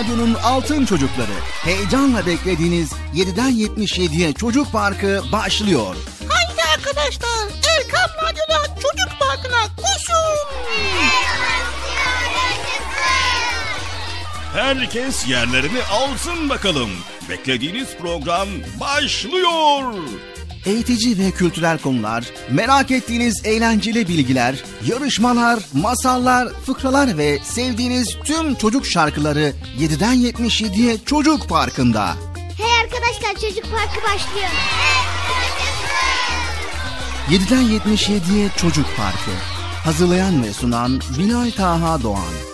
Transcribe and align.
Radyo'nun 0.00 0.34
Altın 0.34 0.86
Çocukları. 0.86 1.32
Heyecanla 1.64 2.26
beklediğiniz 2.26 2.92
7'den 3.14 3.50
77'ye 3.50 4.32
Çocuk 4.32 4.72
Parkı 4.72 5.22
başlıyor. 5.32 5.96
Haydi 6.28 6.62
arkadaşlar 6.74 7.48
Erkam 7.76 8.10
Radyo'da 8.22 8.74
Çocuk 8.74 9.20
Parkı'na 9.20 9.76
koşun. 9.76 10.36
Herkes 14.52 15.28
yerlerini 15.28 15.82
alsın 15.92 16.48
bakalım. 16.48 16.90
Beklediğiniz 17.30 17.88
program 17.96 18.48
başlıyor. 18.80 19.94
Eğitici 20.66 21.18
ve 21.18 21.30
kültürel 21.30 21.78
konular, 21.78 22.24
merak 22.50 22.90
ettiğiniz 22.90 23.42
eğlenceli 23.44 24.08
bilgiler, 24.08 24.54
yarışmalar, 24.86 25.58
masallar, 25.72 26.48
fıkralar 26.48 27.18
ve 27.18 27.38
sevdiğiniz 27.38 28.16
tüm 28.24 28.54
çocuk 28.54 28.86
şarkıları 28.86 29.52
7'den 29.80 30.14
77'ye 30.14 31.04
Çocuk 31.04 31.48
Parkı'nda. 31.48 32.14
Hey 32.56 32.80
arkadaşlar 32.80 33.34
çocuk 33.34 33.64
parkı 33.64 34.04
başlıyor. 34.04 34.50
7'den 37.30 37.62
77'ye 37.62 38.48
Çocuk 38.56 38.86
Parkı. 38.96 39.30
Hazırlayan 39.84 40.42
ve 40.44 40.52
sunan 40.52 41.00
Binay 41.18 41.54
Taha 41.54 42.02
Doğan. 42.02 42.49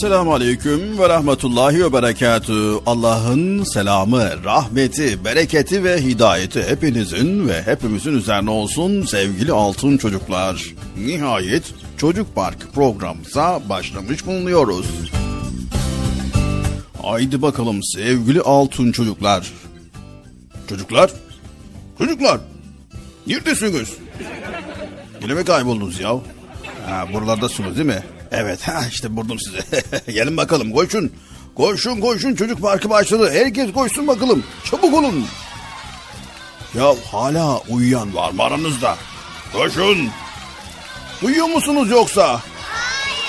Esselamu 0.00 0.34
Aleyküm 0.34 0.98
ve 0.98 1.08
Rahmetullahi 1.08 1.84
ve 1.84 1.92
Berekatü. 1.92 2.74
Allah'ın 2.86 3.64
selamı, 3.64 4.44
rahmeti, 4.44 5.24
bereketi 5.24 5.84
ve 5.84 6.02
hidayeti 6.02 6.62
hepinizin 6.62 7.48
ve 7.48 7.62
hepimizin 7.62 8.12
üzerine 8.12 8.50
olsun 8.50 9.02
sevgili 9.02 9.52
altın 9.52 9.96
çocuklar. 9.96 10.74
Nihayet 10.96 11.62
Çocuk 11.96 12.34
Park 12.34 12.74
programımıza 12.74 13.60
başlamış 13.68 14.26
bulunuyoruz. 14.26 14.86
Haydi 17.02 17.42
bakalım 17.42 17.82
sevgili 17.82 18.40
altın 18.40 18.92
çocuklar. 18.92 19.52
Çocuklar, 20.68 21.10
çocuklar, 21.98 22.40
neredesiniz? 23.26 23.92
Yine 25.22 25.34
mi 25.34 25.44
kayboldunuz 25.44 26.00
ya? 26.00 26.10
Ha, 26.86 27.06
buralardasınız 27.12 27.76
değil 27.76 27.86
mi? 27.86 28.02
Evet 28.32 28.68
ha 28.68 28.82
işte 28.90 29.16
buldum 29.16 29.38
sizi. 29.40 29.58
Gelin 30.12 30.36
bakalım 30.36 30.72
koşun. 30.72 31.12
Koşun 31.54 32.00
koşun 32.00 32.34
çocuk 32.34 32.60
parkı 32.62 32.90
başladı. 32.90 33.30
Herkes 33.32 33.72
koşsun 33.72 34.06
bakalım. 34.06 34.44
Çabuk 34.64 34.94
olun. 34.94 35.24
Ya 36.74 36.94
hala 37.12 37.58
uyuyan 37.68 38.14
var 38.14 38.30
mı 38.30 38.42
aranızda? 38.42 38.96
Koşun. 39.52 40.08
Uyuyor 41.22 41.46
musunuz 41.46 41.90
yoksa? 41.90 42.40
Hayır. 42.62 43.20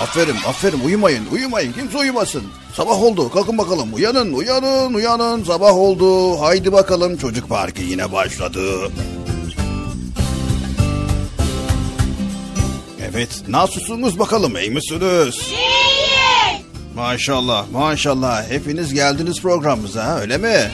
Aferin 0.00 0.36
aferin 0.48 0.80
uyumayın 0.84 1.26
uyumayın 1.32 1.72
kimse 1.72 1.98
uyumasın. 1.98 2.42
Sabah 2.72 3.02
oldu 3.02 3.30
kalkın 3.30 3.58
bakalım 3.58 3.94
uyanın 3.94 4.32
uyanın 4.32 4.94
uyanın 4.94 5.44
sabah 5.44 5.72
oldu. 5.74 6.40
Haydi 6.40 6.72
bakalım 6.72 7.16
çocuk 7.16 7.48
parkı 7.48 7.82
yine 7.82 8.12
başladı. 8.12 8.90
Evet, 13.14 13.42
nasılsınız 13.48 14.18
bakalım, 14.18 14.56
iyi 14.56 14.70
misiniz? 14.70 15.38
İyiyiz. 15.48 16.64
Maşallah, 16.94 17.70
maşallah. 17.72 18.50
Hepiniz 18.50 18.94
geldiniz 18.94 19.40
programımıza, 19.42 20.18
öyle 20.18 20.38
mi? 20.38 20.46
Evet. 20.48 20.70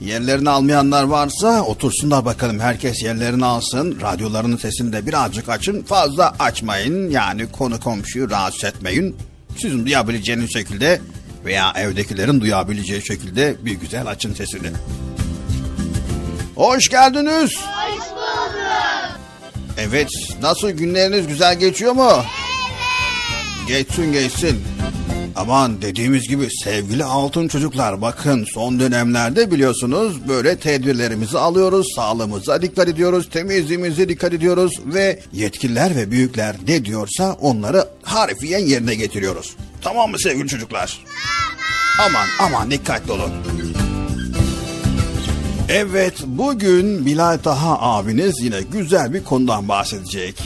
Yerlerini 0.00 0.50
almayanlar 0.50 1.02
varsa 1.02 1.62
otursunlar 1.62 2.24
bakalım. 2.24 2.60
Herkes 2.60 3.02
yerlerini 3.02 3.44
alsın. 3.44 3.98
Radyolarının 4.02 4.56
sesini 4.56 4.92
de 4.92 5.06
birazcık 5.06 5.48
açın. 5.48 5.82
Fazla 5.82 6.34
açmayın. 6.38 7.10
Yani 7.10 7.52
konu 7.52 7.80
komşuyu 7.80 8.30
rahatsız 8.30 8.64
etmeyin. 8.64 9.16
Sizin 9.58 9.86
duyabileceğiniz 9.86 10.52
şekilde 10.52 11.00
veya 11.44 11.72
evdekilerin 11.76 12.40
duyabileceği 12.40 13.06
şekilde 13.06 13.56
bir 13.64 13.72
güzel 13.72 14.06
açın 14.06 14.34
sesini. 14.34 14.70
Hoş 16.56 16.88
geldiniz. 16.88 17.56
Hoş 17.56 18.10
bulduk. 18.10 18.17
Evet, 19.78 20.08
nasıl 20.42 20.70
günleriniz 20.70 21.26
güzel 21.26 21.58
geçiyor 21.58 21.92
mu? 21.92 22.10
Evet. 22.12 23.68
Geçsin 23.68 24.12
geçsin. 24.12 24.60
Aman 25.36 25.82
dediğimiz 25.82 26.28
gibi 26.28 26.48
sevgili 26.64 27.04
altın 27.04 27.48
çocuklar 27.48 28.00
bakın 28.00 28.46
son 28.54 28.80
dönemlerde 28.80 29.50
biliyorsunuz 29.50 30.28
böyle 30.28 30.58
tedbirlerimizi 30.58 31.38
alıyoruz, 31.38 31.86
sağlığımıza 31.96 32.62
dikkat 32.62 32.88
ediyoruz, 32.88 33.28
temizliğimize 33.30 34.08
dikkat 34.08 34.32
ediyoruz 34.32 34.72
ve 34.86 35.20
yetkililer 35.32 35.96
ve 35.96 36.10
büyükler 36.10 36.56
ne 36.68 36.84
diyorsa 36.84 37.32
onları 37.40 37.88
harfiyen 38.02 38.66
yerine 38.66 38.94
getiriyoruz. 38.94 39.56
Tamam 39.82 40.10
mı 40.10 40.18
sevgili 40.18 40.48
çocuklar? 40.48 40.98
Tamam. 41.96 42.22
Aman 42.40 42.48
aman 42.48 42.70
dikkatli 42.70 43.12
olun. 43.12 43.30
Evet, 45.70 46.14
bugün 46.26 47.06
Bilal 47.06 47.38
Taha 47.38 47.78
abiniz 47.80 48.40
yine 48.42 48.60
güzel 48.72 49.14
bir 49.14 49.24
konudan 49.24 49.68
bahsedecek. 49.68 50.42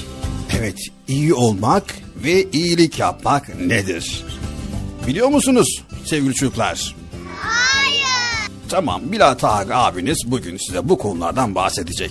Evet, 0.59 0.79
iyi 1.09 1.35
olmak 1.35 1.85
ve 2.25 2.47
iyilik 2.53 2.99
yapmak 2.99 3.61
nedir? 3.61 4.25
Biliyor 5.07 5.29
musunuz 5.29 5.83
sevgili 6.05 6.35
çocuklar? 6.35 6.97
Hayır. 7.37 8.51
Tamam, 8.69 9.03
Bilal 9.13 9.35
Taha 9.35 9.85
abiniz 9.85 10.19
bugün 10.27 10.57
size 10.57 10.89
bu 10.89 10.99
konulardan 10.99 11.55
bahsedecek. 11.55 12.11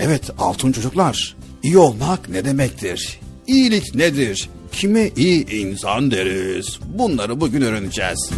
Evet, 0.00 0.30
altın 0.38 0.72
çocuklar, 0.72 1.36
iyi 1.62 1.78
olmak 1.78 2.28
ne 2.28 2.44
demektir? 2.44 3.20
İyilik 3.46 3.94
nedir? 3.94 4.48
Kime 4.72 5.10
iyi 5.16 5.50
insan 5.50 6.10
deriz? 6.10 6.78
Bunları 6.84 7.40
bugün 7.40 7.62
öğreneceğiz. 7.62 8.30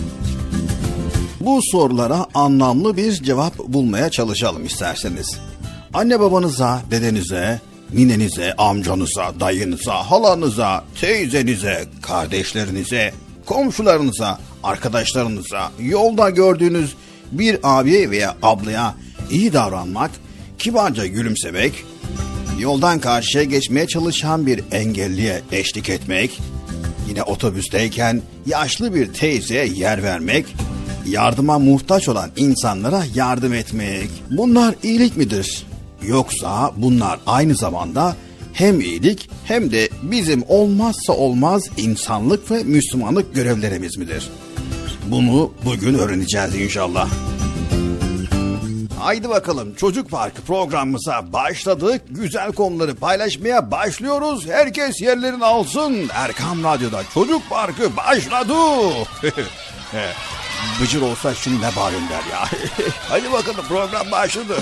Bu 1.41 1.61
sorulara 1.63 2.27
anlamlı 2.35 2.97
bir 2.97 3.13
cevap 3.13 3.59
bulmaya 3.59 4.11
çalışalım 4.11 4.65
isterseniz. 4.65 5.39
Anne 5.95 6.21
babanıza, 6.21 6.83
dedenize, 6.91 7.61
ninenize, 7.93 8.55
amcanıza, 8.59 9.41
dayınıza, 9.41 9.95
halanıza, 9.95 10.85
teyzenize, 11.01 11.85
kardeşlerinize, 12.03 13.15
komşularınıza, 13.47 14.39
arkadaşlarınıza, 14.63 15.71
yolda 15.81 16.31
gördüğünüz 16.31 16.95
bir 17.33 17.59
abi 17.63 18.11
veya 18.11 18.37
ablaya 18.43 18.95
iyi 19.31 19.53
davranmak, 19.53 20.11
kibarca 20.59 21.07
gülümsemek, 21.07 21.85
yoldan 22.59 22.99
karşıya 22.99 23.45
geçmeye 23.45 23.87
çalışan 23.87 24.47
bir 24.47 24.65
engelliye 24.73 25.43
eşlik 25.53 25.89
etmek, 25.91 26.41
yine 27.09 27.23
otobüsteyken 27.23 28.23
yaşlı 28.47 28.95
bir 28.95 29.13
teyzeye 29.13 29.67
yer 29.67 30.03
vermek, 30.03 30.47
yardıma 31.09 31.59
muhtaç 31.59 32.09
olan 32.09 32.31
insanlara 32.37 33.03
yardım 33.15 33.55
etmek. 33.55 34.11
Bunlar 34.31 34.75
iyilik 34.83 35.17
midir? 35.17 35.67
Yoksa 36.03 36.73
bunlar 36.77 37.21
aynı 37.27 37.55
zamanda 37.55 38.17
hem 38.53 38.81
iyilik 38.81 39.31
hem 39.45 39.73
de 39.73 39.89
bizim 40.03 40.45
olmazsa 40.49 41.13
olmaz 41.13 41.63
insanlık 41.77 42.51
ve 42.51 42.63
Müslümanlık 42.63 43.35
görevlerimiz 43.35 43.97
midir? 43.97 44.29
Bunu 45.07 45.53
bugün 45.65 45.95
öğreneceğiz 45.95 46.55
inşallah. 46.55 47.09
Haydi 48.99 49.29
bakalım 49.29 49.75
Çocuk 49.75 50.11
Parkı 50.11 50.43
programımıza 50.43 51.33
başladık. 51.33 52.03
Güzel 52.11 52.53
konuları 52.53 52.95
paylaşmaya 52.95 53.71
başlıyoruz. 53.71 54.47
Herkes 54.47 55.01
yerlerini 55.01 55.45
alsın. 55.45 55.97
Erkam 56.15 56.65
Radyo'da 56.65 57.03
Çocuk 57.15 57.43
Parkı 57.51 57.97
başladı. 57.97 58.53
Bıcır 60.81 61.03
olsa 61.03 61.35
şimdi 61.35 61.63
ne 61.63 61.77
bağırın 61.77 62.09
der 62.09 62.25
ya. 62.33 62.45
Hadi 63.09 63.33
bakalım 63.33 63.65
program 63.69 64.11
başladı. 64.11 64.57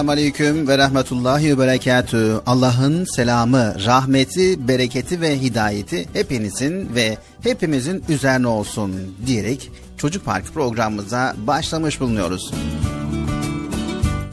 Esselamu 0.00 0.12
Aleyküm 0.12 0.68
ve 0.68 0.78
Rahmetullahi 0.78 1.50
ve 1.50 1.58
Berekatü. 1.58 2.40
Allah'ın 2.46 3.04
selamı, 3.04 3.74
rahmeti, 3.84 4.68
bereketi 4.68 5.20
ve 5.20 5.40
hidayeti 5.40 6.08
hepinizin 6.12 6.94
ve 6.94 7.18
hepimizin 7.42 8.04
üzerine 8.08 8.46
olsun 8.46 9.16
diyerek 9.26 9.70
Çocuk 9.98 10.24
Park 10.24 10.54
programımıza 10.54 11.34
başlamış 11.38 12.00
bulunuyoruz. 12.00 12.52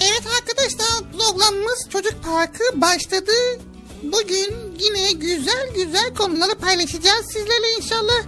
Evet 0.01 0.23
arkadaşlar 0.39 1.11
programımız 1.11 1.89
Çocuk 1.89 2.23
Parkı 2.23 2.81
başladı. 2.81 3.31
Bugün 4.03 4.55
yine 4.79 5.11
güzel 5.11 5.67
güzel 5.75 6.13
konuları 6.17 6.55
paylaşacağız 6.55 7.25
sizlerle 7.33 7.73
inşallah. 7.77 8.23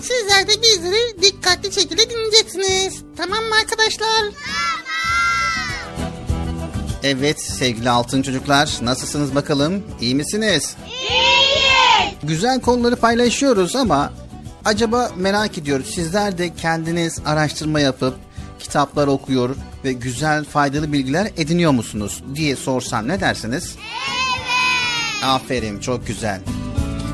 Sizler 0.00 0.48
de 0.48 0.62
bizleri 0.62 1.22
dikkatli 1.22 1.72
şekilde 1.72 2.10
dinleyeceksiniz. 2.10 3.02
Tamam 3.16 3.44
mı 3.44 3.54
arkadaşlar? 3.60 4.24
Evet 7.02 7.40
sevgili 7.40 7.90
altın 7.90 8.22
çocuklar 8.22 8.70
nasılsınız 8.82 9.34
bakalım 9.34 9.82
iyi 10.00 10.14
misiniz? 10.14 10.76
İyiyiz. 10.86 12.14
Güzel 12.22 12.60
konuları 12.60 12.96
paylaşıyoruz 12.96 13.76
ama 13.76 14.12
acaba 14.64 15.10
merak 15.16 15.58
ediyoruz 15.58 15.94
sizler 15.94 16.38
de 16.38 16.54
kendiniz 16.54 17.18
araştırma 17.26 17.80
yapıp 17.80 18.14
kitaplar 18.58 19.06
okuyor 19.06 19.56
ve 19.84 19.92
güzel 19.92 20.44
faydalı 20.44 20.92
bilgiler 20.92 21.30
ediniyor 21.36 21.72
musunuz 21.72 22.22
diye 22.34 22.56
sorsam 22.56 23.08
ne 23.08 23.20
dersiniz? 23.20 23.76
Evet. 23.76 25.24
Aferin 25.24 25.80
çok 25.80 26.06
güzel. 26.06 26.40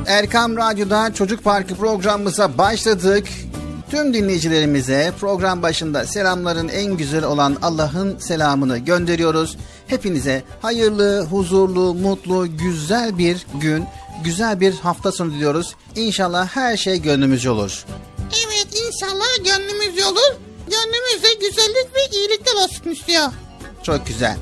Erkam 0.07 0.57
Radyo'da 0.57 1.15
Çocuk 1.15 1.45
Parkı 1.45 1.75
programımıza 1.75 2.59
başladık. 2.59 3.29
Tüm 3.93 4.15
dinleyicilerimize 4.15 5.13
program 5.21 5.63
başında 5.63 6.07
selamların 6.07 6.69
en 6.69 6.97
güzel 6.97 7.25
olan 7.25 7.57
Allah'ın 7.63 8.19
selamını 8.19 8.79
gönderiyoruz. 8.79 9.57
Hepinize 9.87 10.45
hayırlı, 10.63 11.27
huzurlu, 11.31 11.95
mutlu, 11.95 12.57
güzel 12.57 13.19
bir 13.19 13.47
gün, 13.55 13.85
güzel 14.25 14.61
bir 14.61 14.75
hafta 14.75 15.13
sonu 15.13 15.33
diliyoruz. 15.33 15.75
İnşallah 15.97 16.47
her 16.47 16.77
şey 16.77 17.03
gönlümüzce 17.03 17.51
olur. 17.51 17.85
Evet 18.47 18.67
inşallah 18.89 19.37
gönlümüz 19.45 20.07
olur. 20.07 20.37
Gönlümüzde 20.71 21.35
güzellik 21.41 21.95
ve 21.95 22.17
iyilikler 22.17 22.55
olsun 22.55 22.91
istiyor. 22.91 23.29
Çok 23.83 24.07
güzel. 24.07 24.37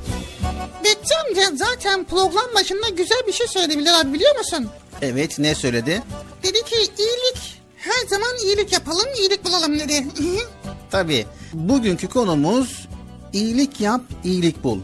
Betçi 0.85 1.14
amca 1.28 1.57
zaten 1.57 2.04
program 2.04 2.54
başında 2.54 2.88
güzel 2.88 3.23
bir 3.26 3.33
şey 3.33 3.47
söyledi 3.47 3.78
Bilal 3.78 4.00
abi 4.00 4.12
biliyor 4.12 4.38
musun? 4.38 4.69
Evet 5.02 5.38
ne 5.38 5.54
söyledi? 5.54 6.02
Dedi 6.42 6.64
ki 6.64 6.76
iyilik 6.76 7.60
her 7.80 8.06
zaman 8.08 8.37
iyilik 8.44 8.72
yapalım 8.72 9.06
iyilik 9.18 9.44
bulalım 9.44 9.78
dedi. 9.78 10.06
Tabii 10.90 11.26
bugünkü 11.52 12.08
konumuz 12.08 12.88
iyilik 13.32 13.80
yap, 13.80 14.00
iyilik 14.25 14.64
bul. 14.64 14.78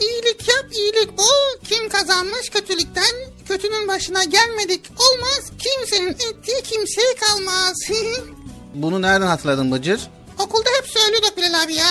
İyilik 0.00 0.48
yap, 0.48 0.66
iyilik 0.72 1.18
bul. 1.18 1.64
Kim 1.64 1.88
kazanmış 1.88 2.50
kötülükten? 2.50 3.14
Kötünün 3.48 3.88
başına 3.88 4.24
gelmedik. 4.24 4.90
Olmaz. 4.90 5.50
Kimsenin 5.58 6.10
ettiği 6.10 6.62
kimseye 6.62 7.14
kalmaz. 7.20 7.76
Bunu 8.74 9.02
nereden 9.02 9.26
hatırladın 9.26 9.72
Bıcır? 9.72 10.00
Okulda 10.38 10.68
hep 10.78 10.88
söylüyorduk 10.88 11.36
Bilal 11.36 11.64
abi 11.64 11.74
ya. 11.74 11.86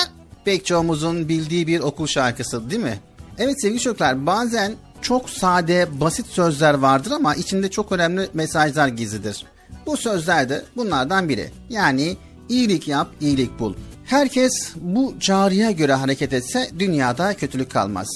Pek 0.46 0.66
çoğumuzun 0.66 1.30
bildiği 1.30 1.68
bir 1.68 1.80
okul 1.80 2.08
şarkısı 2.08 2.70
değil 2.70 2.82
mi? 2.82 3.00
Evet 3.38 3.62
sevgili 3.62 3.80
çocuklar 3.80 4.26
bazen 4.26 4.76
çok 5.02 5.30
sade, 5.30 5.88
basit 6.02 6.28
sözler 6.28 6.74
vardır 6.74 7.12
ama 7.12 7.36
içinde 7.36 7.72
çok 7.72 7.92
önemli 7.92 8.30
mesajlar 8.34 8.88
gizlidir. 8.88 9.46
Bu 9.88 9.98
sözler 9.98 10.50
de 10.50 10.66
bunlardan 10.76 11.30
biri. 11.30 11.52
Yani 11.70 12.18
iyilik 12.50 12.88
yap, 12.88 13.08
iyilik 13.22 13.60
bul. 13.60 13.74
Herkes 14.06 14.54
bu 14.76 15.14
çağrıya 15.20 15.72
göre 15.72 15.94
hareket 15.94 16.34
etse 16.34 16.70
dünyada 16.80 17.34
kötülük 17.38 17.72
kalmaz. 17.72 18.08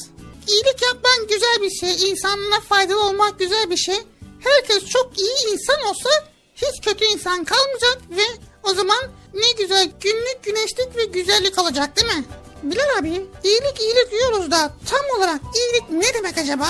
İyilik 0.48 0.82
yapmak 0.82 1.30
güzel 1.30 1.58
bir 1.62 1.70
şey. 1.70 2.12
İnsanlara 2.12 2.62
faydalı 2.70 3.08
olmak 3.08 3.40
güzel 3.40 3.70
bir 3.70 3.78
şey. 3.78 3.96
Herkes 4.40 4.86
çok 4.86 5.20
iyi 5.20 5.54
insan 5.54 5.90
olsa 5.90 6.10
hiç 6.56 6.86
kötü 6.86 7.06
insan 7.06 7.44
kalmayacak 7.44 8.02
ve 8.10 8.44
o 8.64 8.74
zaman 8.74 9.00
ne 9.34 9.64
güzel 9.64 9.92
günlük 10.02 10.44
güneşlik 10.44 10.96
ve 10.96 11.06
güzellik 11.06 11.62
olacak 11.62 11.98
değil 11.98 12.18
mi? 12.18 12.24
Bilal 12.64 13.00
abi 13.00 13.10
iyilik 13.44 13.80
iyilik 13.82 14.12
diyoruz 14.12 14.52
da 14.52 14.74
tam 14.90 15.18
olarak 15.18 15.42
iyilik 15.56 15.90
ne 15.90 16.14
demek 16.14 16.38
acaba? 16.38 16.68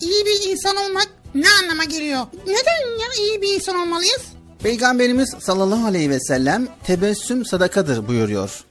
İyi 0.00 0.26
bir 0.26 0.50
insan 0.50 0.76
olmak 0.76 1.08
ne 1.34 1.46
anlama 1.62 1.84
geliyor? 1.84 2.26
Neden 2.46 2.98
ya 3.00 3.06
iyi 3.26 3.42
bir 3.42 3.54
insan 3.54 3.76
olmalıyız? 3.76 4.22
Peygamberimiz 4.62 5.34
sallallahu 5.38 5.86
aleyhi 5.86 6.10
ve 6.10 6.20
sellem 6.20 6.68
tebessüm 6.84 7.44
sadakadır 7.44 8.08
buyuruyor. 8.08 8.64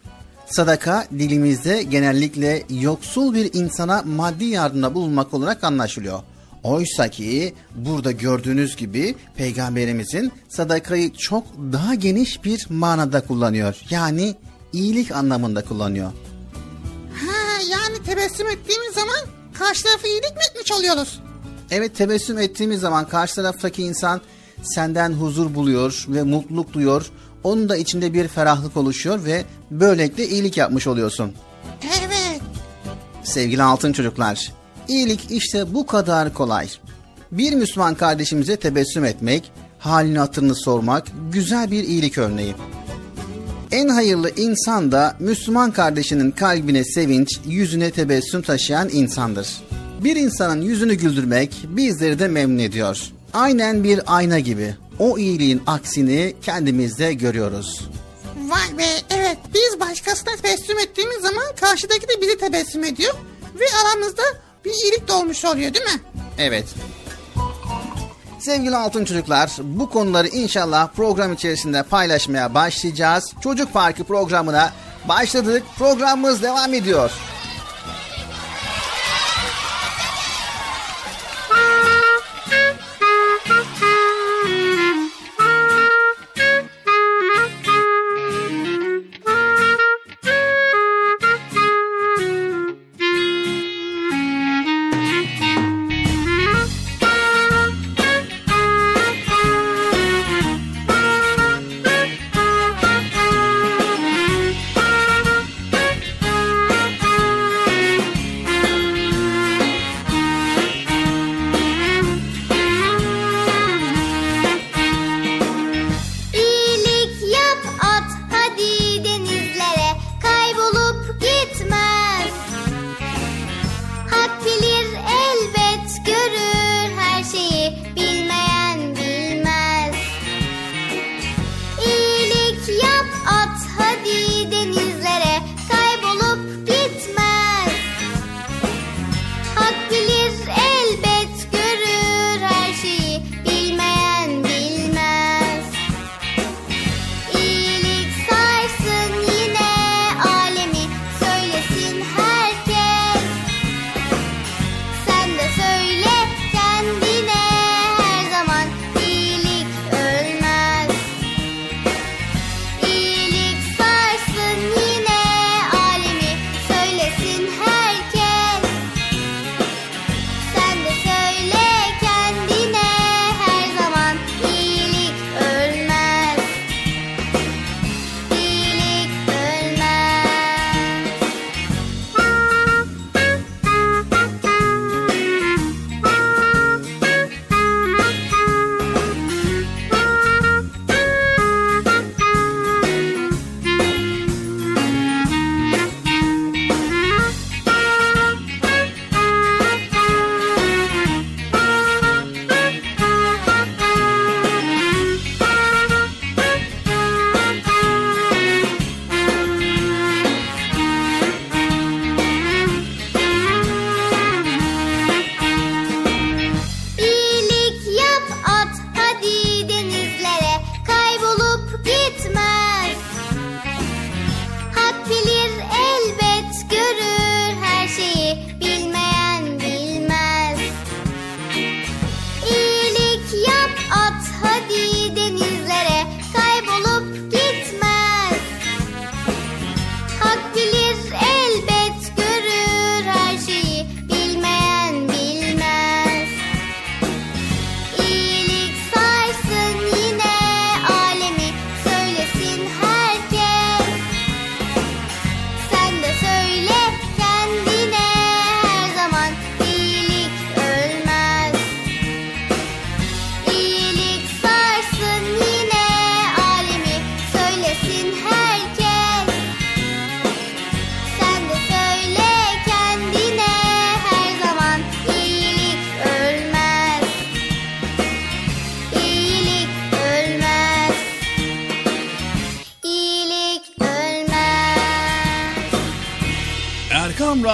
Sadaka 0.46 1.08
dilimizde 1.20 1.84
genellikle 1.84 2.64
yoksul 2.70 3.34
bir 3.34 3.54
insana 3.54 4.04
maddi 4.06 4.46
yardımda 4.46 4.96
bulunmak 4.96 5.34
olarak 5.34 5.64
anlaşılıyor. 5.64 6.20
Oysa 6.64 7.08
ki 7.08 7.54
burada 7.76 8.12
gördüğünüz 8.12 8.76
gibi 8.76 9.16
peygamberimizin 9.36 10.32
sadakayı 10.50 11.14
çok 11.14 11.44
daha 11.74 11.96
geniş 11.96 12.44
bir 12.44 12.66
manada 12.70 13.22
kullanıyor. 13.22 13.76
Yani 13.90 14.36
iyilik 14.74 15.12
anlamında 15.12 15.66
kullanıyor. 15.66 16.12
Ha 17.14 17.62
yani 17.72 18.04
tebessüm 18.06 18.48
ettiğimiz 18.48 18.94
zaman 18.96 19.20
karşı 19.54 19.84
tarafı 19.84 20.08
iyilik 20.08 20.36
mi 20.36 20.42
etmiş 20.52 20.72
oluyoruz? 20.72 21.20
Evet 21.72 21.96
tebessüm 21.96 22.38
ettiğimiz 22.38 22.80
zaman 22.80 23.08
karşı 23.08 23.36
taraftaki 23.36 23.84
insan 23.84 24.22
senden 24.64 25.14
huzur 25.14 25.56
buluyor 25.56 26.06
ve 26.08 26.24
mutluluk 26.24 26.74
duyuyor. 26.74 27.06
Onun 27.44 27.70
da 27.70 27.78
içinde 27.78 28.14
bir 28.14 28.28
ferahlık 28.28 28.78
oluşuyor 28.78 29.26
ve 29.26 29.44
böylelikle 29.72 30.28
iyilik 30.28 30.58
yapmış 30.58 30.88
oluyorsun. 30.88 31.34
Evet. 31.84 32.42
Sevgili 33.24 33.64
altın 33.64 33.94
çocuklar, 33.94 34.54
iyilik 34.88 35.32
işte 35.32 35.74
bu 35.74 35.86
kadar 35.86 36.34
kolay. 36.34 36.68
Bir 37.32 37.54
Müslüman 37.54 37.96
kardeşimize 37.96 38.56
tebessüm 38.56 39.06
etmek, 39.06 39.52
halini 39.80 40.20
hatırını 40.20 40.56
sormak 40.56 41.08
güzel 41.32 41.72
bir 41.72 41.84
iyilik 41.84 42.18
örneği. 42.18 42.56
En 43.72 43.88
hayırlı 43.88 44.30
insan 44.38 44.92
da 44.92 45.16
Müslüman 45.20 45.72
kardeşinin 45.72 46.32
kalbine 46.32 46.84
sevinç, 46.84 47.40
yüzüne 47.46 47.92
tebessüm 47.92 48.42
taşıyan 48.42 48.90
insandır. 48.90 49.48
Bir 50.04 50.16
insanın 50.16 50.62
yüzünü 50.62 50.94
güldürmek 50.94 51.66
bizleri 51.68 52.20
de 52.20 52.27
memnun 52.27 52.60
ediyor. 52.60 53.00
Aynen 53.34 53.84
bir 53.84 54.01
ayna 54.08 54.39
gibi. 54.39 54.75
O 55.00 55.18
iyiliğin 55.18 55.62
aksini 55.68 56.36
kendimizde 56.42 57.13
görüyoruz. 57.13 57.89
Vay 58.48 58.77
be 58.77 58.88
evet 59.10 59.38
biz 59.54 59.80
başkasına 59.80 60.36
tebessüm 60.36 60.80
ettiğimiz 60.80 61.18
zaman 61.22 61.46
karşıdaki 61.60 62.08
de 62.08 62.22
bizi 62.22 62.38
tebessüm 62.38 62.84
ediyor. 62.84 63.13
Ve 63.60 63.66
aramızda 63.84 64.24
bir 64.66 64.72
iyilik 64.72 65.08
doğmuş 65.08 65.46
oluyor 65.46 65.74
değil 65.74 65.86
mi? 65.86 66.01
Evet. 66.38 66.66
Sevgili 68.39 68.75
altın 68.75 69.06
çocuklar, 69.06 69.51
bu 69.63 69.89
konuları 69.89 70.27
inşallah 70.27 70.88
program 70.96 71.34
içerisinde 71.34 71.84
paylaşmaya 71.84 72.54
başlayacağız. 72.54 73.34
Çocuk 73.44 73.74
Parkı 73.74 74.04
programına 74.04 74.74
başladık. 75.08 75.63
Programımız 75.77 76.44
devam 76.44 76.74
ediyor. 76.74 77.12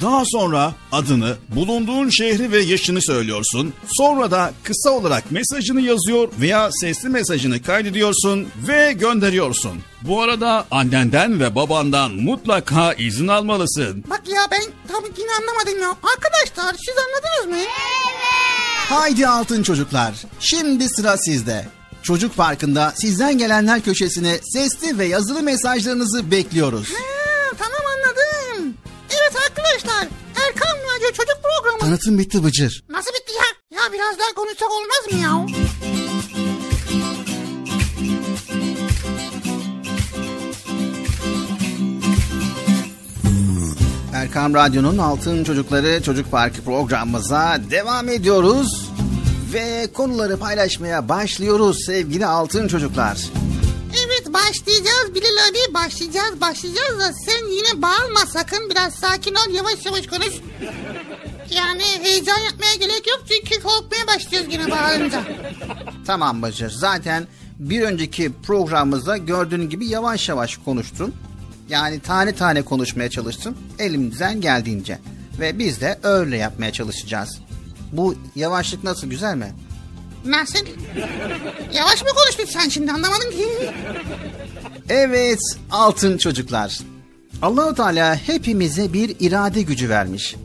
Daha 0.00 0.22
sonra 0.26 0.74
adını, 0.92 1.36
bulunduğun 1.48 2.08
şehri 2.08 2.52
ve 2.52 2.58
yaşını 2.60 3.02
söylüyorsun. 3.02 3.72
Sonra 3.88 4.30
da 4.30 4.52
kısa 4.64 4.90
olarak 4.90 5.30
mesajını 5.30 5.80
yazıyor 5.80 6.28
veya 6.40 6.70
sesli 6.72 7.08
mesajını 7.08 7.62
kaydediyorsun 7.62 8.48
ve 8.68 8.92
gönderiyorsun. 8.92 9.72
Bu 10.02 10.22
arada 10.22 10.66
annenden 10.70 11.40
ve 11.40 11.54
babandan 11.54 12.10
mutlaka 12.12 12.92
izin 12.92 13.28
almalısın. 13.28 14.04
Bak 14.10 14.22
ya 14.28 14.40
ben 14.50 14.62
tam 14.88 15.04
yine 15.18 15.30
anlamadım 15.40 15.80
ya. 15.82 15.88
Arkadaşlar 15.88 16.74
siz 16.86 16.94
anladınız 16.98 17.58
mı? 17.60 17.68
Haydi 18.88 19.26
altın 19.28 19.62
çocuklar. 19.62 20.14
Şimdi 20.40 20.88
sıra 20.88 21.16
sizde. 21.16 21.66
Çocuk 22.02 22.36
Parkı'nda 22.36 22.92
sizden 22.96 23.38
gelenler 23.38 23.80
köşesine 23.80 24.38
sesli 24.52 24.98
ve 24.98 25.06
yazılı 25.06 25.42
mesajlarınızı 25.42 26.30
bekliyoruz. 26.30 26.88
Ha, 26.88 27.56
tamam 27.58 27.80
anladım. 27.96 28.19
Evet 29.10 29.36
arkadaşlar 29.48 30.08
Erkan 30.46 30.76
Radyo 30.78 31.08
Çocuk 31.12 31.38
Programı. 31.42 31.78
Tanıtım 31.80 32.18
bitti 32.18 32.44
Bıcır. 32.44 32.84
Nasıl 32.88 33.10
bitti 33.10 33.32
ya? 33.32 33.78
Ya 33.80 33.92
biraz 33.92 34.18
daha 34.18 34.34
konuşsak 34.34 34.68
olmaz 34.70 35.12
mı 35.12 35.18
ya? 35.18 35.46
Erkam 44.14 44.54
Radyo'nun 44.54 44.98
Altın 44.98 45.44
Çocukları 45.44 46.02
Çocuk 46.02 46.30
Parkı 46.30 46.62
programımıza 46.62 47.60
devam 47.70 48.08
ediyoruz. 48.08 48.90
Ve 49.52 49.86
konuları 49.94 50.36
paylaşmaya 50.36 51.08
başlıyoruz 51.08 51.84
sevgili 51.86 52.26
altın 52.26 52.68
çocuklar. 52.68 53.18
Başlayacağız 54.32 55.14
Bilal 55.14 55.48
abi 55.48 55.74
başlayacağız 55.74 56.40
başlayacağız 56.40 56.98
da 56.98 57.12
sen 57.12 57.48
yine 57.48 57.82
bağırma 57.82 58.26
sakın 58.26 58.70
biraz 58.70 58.94
sakin 58.94 59.34
ol 59.34 59.54
yavaş 59.54 59.86
yavaş 59.86 60.06
konuş. 60.06 60.34
Yani 61.50 61.82
heyecan 62.02 62.38
yapmaya 62.38 62.74
gerek 62.74 63.06
yok 63.08 63.22
çünkü 63.28 63.62
korkmaya 63.62 64.06
başlıyoruz 64.06 64.52
yine 64.52 64.70
bağırınca. 64.70 65.24
Tamam 66.06 66.42
Bıcır 66.42 66.70
zaten 66.70 67.26
bir 67.58 67.82
önceki 67.82 68.32
programımızda 68.46 69.16
gördüğün 69.16 69.70
gibi 69.70 69.86
yavaş 69.86 70.28
yavaş 70.28 70.56
konuştun. 70.56 71.14
Yani 71.68 72.00
tane 72.00 72.34
tane 72.34 72.62
konuşmaya 72.62 73.10
çalıştım 73.10 73.58
elimizden 73.78 74.40
geldiğince. 74.40 74.98
Ve 75.40 75.58
biz 75.58 75.80
de 75.80 75.98
öyle 76.02 76.36
yapmaya 76.36 76.72
çalışacağız. 76.72 77.38
Bu 77.92 78.14
yavaşlık 78.36 78.84
nasıl 78.84 79.06
güzel 79.06 79.36
mi? 79.36 79.52
Nasıl? 80.24 80.58
Yavaş 81.72 82.02
mı 82.02 82.08
konuştun 82.16 82.44
sen 82.44 82.68
şimdi 82.68 82.92
anlamadım 82.92 83.30
ki. 83.30 83.46
Evet 84.88 85.40
altın 85.70 86.18
çocuklar. 86.18 86.78
Allahu 87.42 87.74
Teala 87.74 88.16
hepimize 88.16 88.92
bir 88.92 89.16
irade 89.20 89.62
gücü 89.62 89.88
vermiş. 89.88 90.36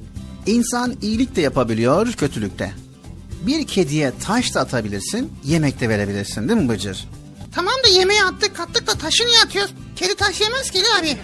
İnsan 0.45 0.95
iyilik 1.01 1.35
de 1.35 1.41
yapabiliyor, 1.41 2.11
kötülük 2.13 2.59
de. 2.59 2.71
Bir 3.41 3.67
kediye 3.67 4.13
taş 4.23 4.55
da 4.55 4.59
atabilirsin, 4.61 5.31
yemek 5.43 5.79
de 5.79 5.89
verebilirsin 5.89 6.49
değil 6.49 6.61
mi 6.61 6.69
Bıcır? 6.69 7.07
Tamam 7.55 7.73
da 7.83 7.88
yemeği 7.88 8.23
attık 8.23 8.55
kattık 8.55 8.88
da 8.88 8.91
taşı 8.91 9.25
niye 9.25 9.39
atıyoruz? 9.45 9.73
Kedi 9.95 10.15
taş 10.15 10.41
yemez 10.41 10.71
ki 10.71 10.79
abi. 10.99 11.17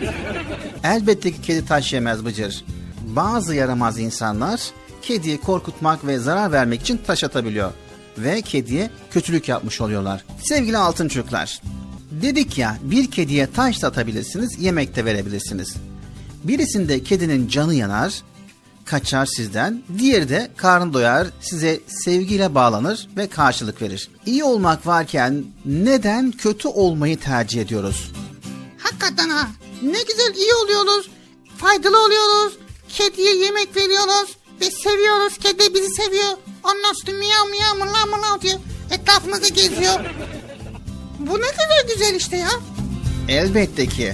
Elbette 0.84 1.32
ki 1.32 1.42
kedi 1.42 1.66
taş 1.66 1.94
yemez 1.94 2.26
Bıcır. 2.26 2.64
Bazı 3.02 3.56
yaramaz 3.56 4.00
insanlar 4.00 4.62
kediyi 5.02 5.38
korkutmak 5.42 6.08
ve 6.08 6.18
zarar 6.20 6.52
vermek 6.52 6.82
için 6.82 7.00
taş 7.08 7.24
atabiliyor. 7.24 7.72
Ve 8.18 8.42
kediye 8.42 8.90
kötülük 9.12 9.50
yapmış 9.50 9.82
oluyorlar. 9.82 10.26
Sevgili 10.44 10.78
altın 10.78 11.08
çocuklar, 11.08 11.62
dedik 12.12 12.58
ya 12.58 12.78
bir 12.82 13.12
kediye 13.12 13.52
taş 13.52 13.82
da 13.82 13.88
atabilirsiniz, 13.88 14.60
yemek 14.60 14.96
de 14.96 15.06
verebilirsiniz. 15.06 15.76
Birisinde 16.44 17.04
kedinin 17.04 17.48
canı 17.48 17.74
yanar, 17.74 18.22
kaçar 18.86 19.26
sizden, 19.26 19.84
diğeri 19.98 20.30
de 20.30 20.52
karnı 20.58 20.94
doyar, 20.94 21.28
size 21.42 21.80
sevgiyle 21.88 22.56
bağlanır 22.56 23.08
ve 23.18 23.28
karşılık 23.28 23.82
verir. 23.82 24.10
İyi 24.26 24.44
olmak 24.44 24.88
varken 24.88 25.44
neden 25.66 26.32
kötü 26.32 26.68
olmayı 26.68 27.20
tercih 27.20 27.62
ediyoruz? 27.62 28.12
Hakikaten 28.78 29.30
ha. 29.30 29.48
Ne 29.82 30.04
güzel 30.04 30.36
iyi 30.36 30.54
oluyoruz. 30.54 31.10
Faydalı 31.58 32.06
oluyoruz. 32.06 32.58
Kediye 32.90 33.36
yemek 33.36 33.76
veriyoruz. 33.76 34.38
Ve 34.62 34.72
seviyoruz. 34.72 35.38
Kedi 35.38 35.74
bizi 35.74 35.90
seviyor. 35.90 36.38
Ondan 36.64 36.94
sonra 36.94 37.18
miyav 37.18 37.50
miyav 37.50 37.76
mırlav 37.76 38.18
mırlav 38.18 38.42
diyor. 38.42 38.60
Etrafımızda 38.92 39.48
geziyor. 39.48 40.00
Bu 41.20 41.38
ne 41.38 41.52
kadar 41.52 41.94
güzel 41.94 42.16
işte 42.16 42.38
ya. 42.38 42.50
Elbette 43.28 43.86
ki. 43.86 44.14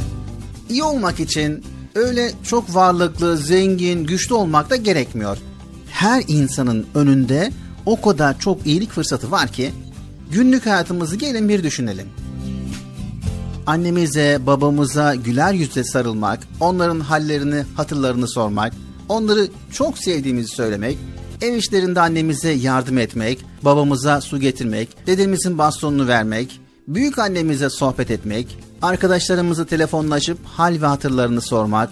İyi 0.70 0.84
olmak 0.84 1.20
için 1.20 1.64
öyle 1.96 2.32
çok 2.44 2.76
varlıklı, 2.76 3.38
zengin, 3.38 4.04
güçlü 4.04 4.36
olmak 4.36 4.70
da 4.70 4.76
gerekmiyor. 4.76 5.38
Her 5.92 6.24
insanın 6.28 6.88
önünde 6.96 7.52
o 7.86 8.02
kadar 8.02 8.40
çok 8.40 8.68
iyilik 8.68 8.92
fırsatı 8.92 9.32
var 9.32 9.48
ki 9.48 9.72
günlük 10.32 10.66
hayatımızı 10.66 11.16
gelin 11.16 11.50
bir 11.50 11.64
düşünelim. 11.64 12.10
Annemize, 13.66 14.40
babamıza 14.46 15.16
güler 15.16 15.54
yüzle 15.54 15.84
sarılmak, 15.84 16.40
onların 16.60 17.00
hallerini, 17.00 17.64
hatırlarını 17.76 18.28
sormak, 18.28 18.74
onları 19.10 19.48
çok 19.72 19.98
sevdiğimizi 19.98 20.56
söylemek, 20.56 20.98
ev 21.42 21.56
işlerinde 21.56 22.02
annemize 22.02 22.52
yardım 22.52 22.98
etmek, 22.98 23.40
babamıza 23.62 24.22
su 24.22 24.40
getirmek, 24.40 25.08
dedemizin 25.08 25.58
bastonunu 25.58 26.08
vermek, 26.08 26.60
büyük 26.88 27.20
annemize 27.20 27.70
sohbet 27.70 28.12
etmek, 28.12 28.58
arkadaşlarımızı 28.82 29.66
telefonlaşıp 29.66 30.38
hal 30.46 30.82
ve 30.82 30.86
hatırlarını 30.86 31.42
sormak 31.42 31.90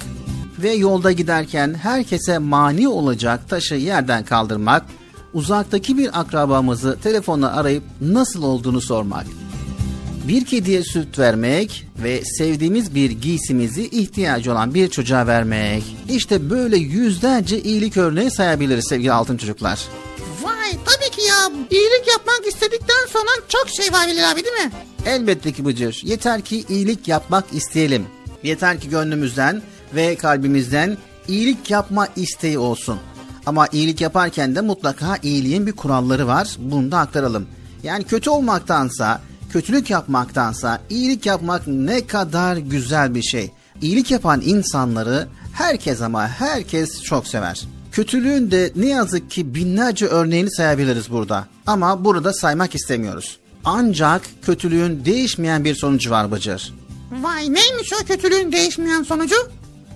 ve 0.60 0.73
yolda 0.73 1.12
giderken 1.12 1.73
herkese 1.73 2.38
mani 2.38 2.88
olacak 2.88 3.49
taşı 3.49 3.75
yerden 3.75 4.25
kaldırmak, 4.25 4.86
uzaktaki 5.34 5.97
bir 5.97 6.19
akrabamızı 6.19 6.97
telefonla 7.04 7.56
arayıp 7.56 7.84
nasıl 8.01 8.43
olduğunu 8.43 8.82
sormak 8.82 9.25
bir 10.27 10.45
kediye 10.45 10.83
süt 10.83 11.19
vermek 11.19 11.88
ve 12.03 12.23
sevdiğimiz 12.25 12.95
bir 12.95 13.11
giysimizi 13.11 13.83
ihtiyacı 13.88 14.51
olan 14.51 14.73
bir 14.73 14.89
çocuğa 14.89 15.27
vermek. 15.27 15.83
İşte 16.09 16.49
böyle 16.49 16.77
yüzlerce 16.77 17.61
iyilik 17.61 17.97
örneği 17.97 18.31
sayabiliriz 18.31 18.88
sevgili 18.89 19.11
altın 19.11 19.38
çocuklar. 19.38 19.79
Vay 20.41 20.71
tabii 20.85 21.11
ki 21.11 21.21
ya. 21.21 21.51
İyilik 21.69 22.07
yapmak 22.07 22.41
istedikten 22.47 23.05
sonra 23.09 23.29
çok 23.49 23.69
şey 23.69 23.93
var 23.93 24.07
Bilal 24.07 24.31
abi 24.31 24.43
değil 24.43 24.65
mi? 24.65 24.71
Elbette 25.05 25.51
ki 25.51 25.65
Bıcır. 25.65 26.01
Yeter 26.03 26.41
ki 26.41 26.65
iyilik 26.69 27.07
yapmak 27.07 27.45
isteyelim. 27.53 28.05
Yeter 28.43 28.79
ki 28.79 28.89
gönlümüzden 28.89 29.61
ve 29.95 30.15
kalbimizden 30.15 30.97
iyilik 31.27 31.71
yapma 31.71 32.07
isteği 32.15 32.57
olsun. 32.57 32.99
Ama 33.45 33.67
iyilik 33.71 34.01
yaparken 34.01 34.55
de 34.55 34.61
mutlaka 34.61 35.17
iyiliğin 35.23 35.67
bir 35.67 35.71
kuralları 35.71 36.27
var. 36.27 36.55
Bunu 36.59 36.91
da 36.91 36.97
aktaralım. 36.97 37.47
Yani 37.83 38.03
kötü 38.03 38.29
olmaktansa, 38.29 39.21
kötülük 39.56 39.89
yapmaktansa 39.89 40.82
iyilik 40.89 41.26
yapmak 41.26 41.68
ne 41.68 42.08
kadar 42.08 42.58
güzel 42.58 43.15
bir 43.15 43.22
şey. 43.22 43.52
İyilik 43.82 44.12
yapan 44.12 44.41
insanları 44.41 45.28
herkes 45.54 46.02
ama 46.02 46.28
herkes 46.28 47.02
çok 47.04 47.28
sever. 47.28 47.68
Kötülüğün 47.91 48.52
de 48.52 48.72
ne 48.76 48.89
yazık 48.89 49.32
ki 49.32 49.56
binlerce 49.56 50.06
örneğini 50.06 50.52
sayabiliriz 50.52 51.12
burada. 51.12 51.48
Ama 51.68 52.06
burada 52.06 52.34
saymak 52.34 52.76
istemiyoruz. 52.76 53.39
Ancak 53.65 54.22
kötülüğün 54.41 55.06
değişmeyen 55.06 55.63
bir 55.63 55.76
sonucu 55.76 56.12
var 56.12 56.32
Bıcır. 56.32 56.74
Vay 57.12 57.41
neymiş 57.41 57.94
o 58.02 58.06
kötülüğün 58.06 58.52
değişmeyen 58.52 59.04
sonucu? 59.04 59.36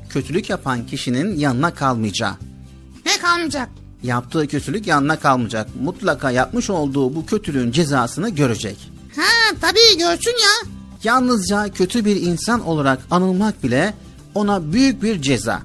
Kötülük 0.10 0.50
yapan 0.50 0.86
kişinin 0.86 1.38
yanına 1.38 1.74
kalmayacağı. 1.74 2.34
Ne 3.06 3.18
kalmayacak? 3.22 3.70
Yaptığı 4.04 4.48
kötülük 4.48 4.88
yanına 4.88 5.20
kalmayacak. 5.20 5.68
Mutlaka 5.84 6.32
yapmış 6.32 6.70
olduğu 6.70 7.16
bu 7.16 7.26
kötülüğün 7.26 7.72
cezasını 7.72 8.30
görecek. 8.30 8.99
Ha 9.20 9.56
tabii 9.62 9.98
görsün 9.98 10.32
ya. 10.32 10.72
Yalnızca 11.04 11.70
kötü 11.70 12.06
bir 12.06 12.16
insan 12.16 12.68
olarak 12.68 13.00
anılmak 13.12 13.64
bile 13.64 13.94
ona 14.36 14.74
büyük 14.74 15.04
bir 15.04 15.22
ceza. 15.22 15.62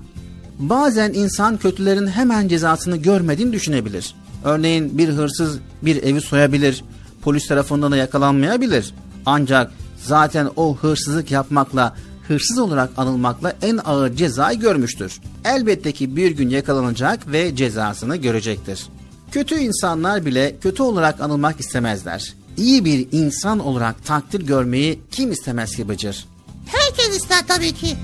Bazen 0.59 1.13
insan 1.13 1.57
kötülerin 1.57 2.07
hemen 2.07 2.49
cezasını 2.49 2.97
görmediğini 2.97 3.53
düşünebilir. 3.53 4.15
Örneğin 4.45 4.99
bir 4.99 5.09
hırsız 5.09 5.59
bir 5.83 6.03
evi 6.03 6.21
soyabilir, 6.21 6.85
polis 7.23 7.49
tarafından 7.49 7.93
da 7.93 7.97
yakalanmayabilir. 7.97 8.95
Ancak 9.27 9.73
zaten 10.05 10.51
o 10.57 10.77
hırsızlık 10.77 11.31
yapmakla, 11.31 11.97
hırsız 12.29 12.59
olarak 12.59 12.91
anılmakla 12.97 13.57
en 13.63 13.81
ağır 13.85 14.15
cezayı 14.17 14.61
görmüştür. 14.61 15.21
Elbette 15.45 15.93
ki 15.93 16.17
bir 16.17 16.31
gün 16.31 16.49
yakalanacak 16.49 17.33
ve 17.33 17.57
cezasını 17.57 18.17
görecektir. 18.17 18.87
Kötü 19.33 19.55
insanlar 19.55 20.27
bile 20.27 20.57
kötü 20.63 20.83
olarak 20.83 21.21
anılmak 21.21 21.61
istemezler. 21.61 22.35
İyi 22.57 22.85
bir 22.85 23.09
insan 23.13 23.59
olarak 23.59 24.05
takdir 24.07 24.41
görmeyi 24.41 25.01
kim 25.11 25.33
istemez 25.33 25.77
ki 25.77 25.89
Bıcır? 25.89 26.27
Herkes 26.67 27.17
ister 27.17 27.47
tabii 27.49 27.73
ki. 27.75 27.97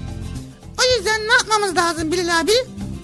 O 0.80 0.96
yüzden 0.96 1.20
ne 1.28 1.32
yapmamız 1.32 1.76
lazım 1.76 2.12
Bilal 2.12 2.40
abi? 2.40 2.52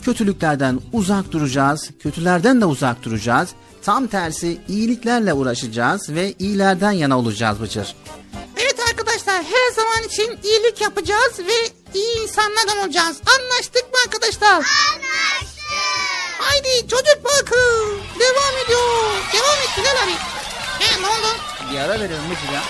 Kötülüklerden 0.04 0.80
uzak 0.92 1.32
duracağız, 1.32 1.90
kötülerden 2.02 2.60
de 2.60 2.64
uzak 2.64 3.02
duracağız. 3.02 3.48
Tam 3.82 4.06
tersi 4.06 4.60
iyiliklerle 4.68 5.32
uğraşacağız 5.34 6.08
ve 6.10 6.34
iyilerden 6.38 6.92
yana 6.92 7.18
olacağız 7.18 7.60
Bıcır. 7.60 7.94
Evet 8.56 8.76
arkadaşlar 8.90 9.42
her 9.44 9.74
zaman 9.76 10.08
için 10.08 10.38
iyilik 10.44 10.80
yapacağız 10.80 11.32
ve 11.38 11.70
iyi 11.98 12.22
insanlardan 12.22 12.78
olacağız. 12.84 13.16
Anlaştık 13.38 13.82
mı 13.82 13.98
arkadaşlar? 14.06 14.52
Anlaştık. 14.52 15.66
Haydi 16.38 16.88
çocuk 16.88 17.24
parkı 17.24 17.56
devam 18.20 18.64
ediyor. 18.64 19.12
Devam 19.32 19.58
et 19.64 19.70
Bilal 19.78 20.04
abi. 20.04 20.35
He 20.90 21.02
ne 21.02 21.06
oldu? 21.06 21.26
Bir 21.72 21.78
ara 21.78 22.00
verelim 22.00 22.30
Bıcır 22.30 22.52
ya. 22.54 22.62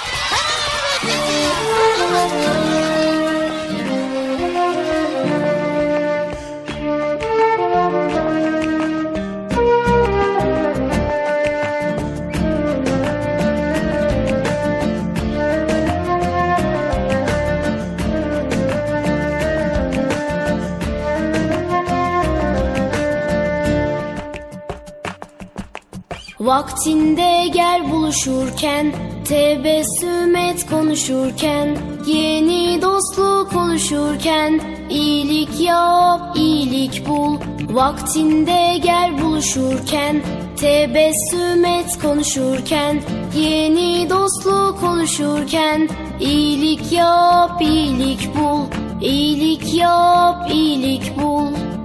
Vaktinde 26.46 27.48
gel 27.48 27.90
buluşurken 27.90 28.92
Tebessüm 29.24 30.36
et 30.36 30.66
konuşurken 30.70 31.76
Yeni 32.06 32.82
dostluk 32.82 33.56
oluşurken 33.56 34.60
iyilik 34.90 35.60
yap, 35.60 36.36
iyilik 36.36 37.08
bul. 37.08 37.36
Vaktinde 37.70 38.78
gel 38.82 39.22
buluşurken 39.22 40.22
Tebessüm 40.56 41.64
et 41.64 41.98
konuşurken 42.02 43.02
Yeni 43.36 44.10
dostluk 44.10 44.82
oluşurken 44.82 45.88
iyilik 46.20 46.92
yap, 46.92 47.62
iyilik 47.62 48.28
bul. 48.36 48.60
İyilik 49.00 49.74
yap, 49.74 50.50
iyilik 50.52 51.12
bul 51.22 51.75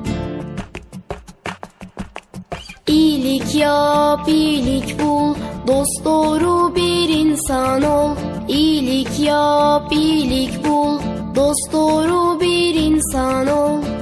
İyilik 2.92 3.56
yap, 3.56 4.28
iyilik 4.28 5.00
bul, 5.00 5.36
dost 5.68 6.06
doğru 6.06 6.76
bir 6.76 7.10
insan 7.10 7.84
ol. 7.84 8.16
İyilik 8.48 9.20
yap, 9.20 9.92
iyilik 9.92 10.66
bul, 10.66 11.00
dost 11.36 11.74
doğru 11.74 12.40
bir 12.40 12.76
insan 12.76 13.48
ol. 13.48 14.01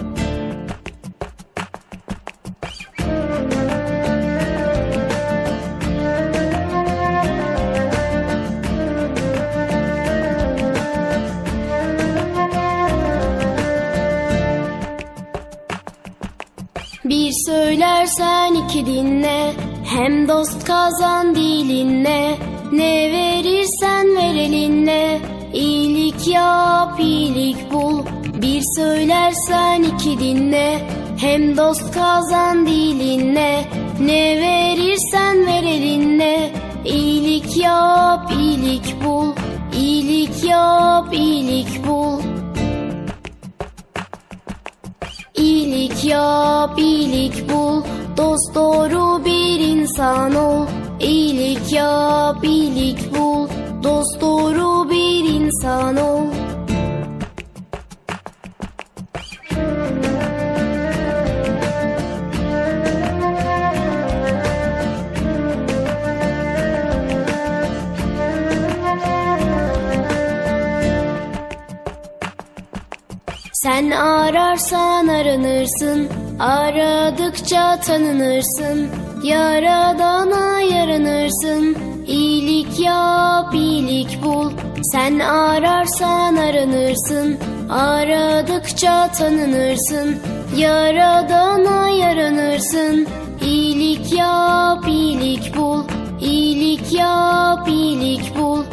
Söylersen 17.59 18.53
iki 18.53 18.85
dinle 18.85 19.53
Hem 19.85 20.27
dost 20.27 20.65
kazan 20.65 21.35
dilinle. 21.35 22.37
Ne 22.71 23.11
verirsen 23.11 24.15
ver 24.15 24.35
elinle 24.35 25.19
İyilik 25.53 26.27
yap 26.27 26.99
iyilik 26.99 27.71
bul. 27.71 28.03
Bir 28.41 28.63
söylersen 28.77 29.83
iki 29.83 30.19
dinle 30.19 30.79
Hem 31.21 31.57
dost 31.57 31.93
kazan 31.93 32.65
dilinle. 32.65 33.65
Ne 34.01 34.37
verirsen 34.39 35.45
ver 35.47 35.63
elinle 35.63 36.51
İyilik 36.85 37.57
yap 37.57 38.31
iyilik 38.39 38.95
bul. 39.03 39.33
İyilik 39.77 40.43
yap 40.43 41.13
iyilik 41.13 41.87
bul 41.87 42.38
Yap, 46.09 46.79
iyilik 46.79 47.49
bul, 47.49 47.83
dost 48.17 48.55
doğru 48.55 49.25
bir 49.25 49.59
insan 49.59 50.35
ol. 50.35 50.65
İyilik 50.99 51.73
yap, 51.73 52.43
iyilik 52.43 53.13
bul, 53.13 53.47
dost 53.83 54.21
doğru 54.21 54.89
bir 54.89 55.23
insan 55.29 55.97
ol. 55.97 56.25
Sen 73.69 73.91
ararsan 73.91 75.07
aranırsın, 75.07 76.09
aradıkça 76.39 77.79
tanınırsın. 77.79 78.89
Yaradana 79.23 80.61
yaranırsın, 80.61 81.77
iyilik 82.07 82.79
yap, 82.79 83.53
iyilik 83.55 84.23
bul. 84.23 84.51
Sen 84.91 85.19
ararsan 85.19 86.35
aranırsın, 86.35 87.37
aradıkça 87.69 89.11
tanınırsın. 89.11 90.17
Yaradana 90.57 91.89
yaranırsın, 91.89 93.07
iyilik 93.41 94.13
yap, 94.13 94.87
iyilik 94.87 95.57
bul. 95.57 95.83
İyilik 96.21 96.93
yap, 96.93 97.67
iyilik 97.67 98.37
bul. 98.37 98.63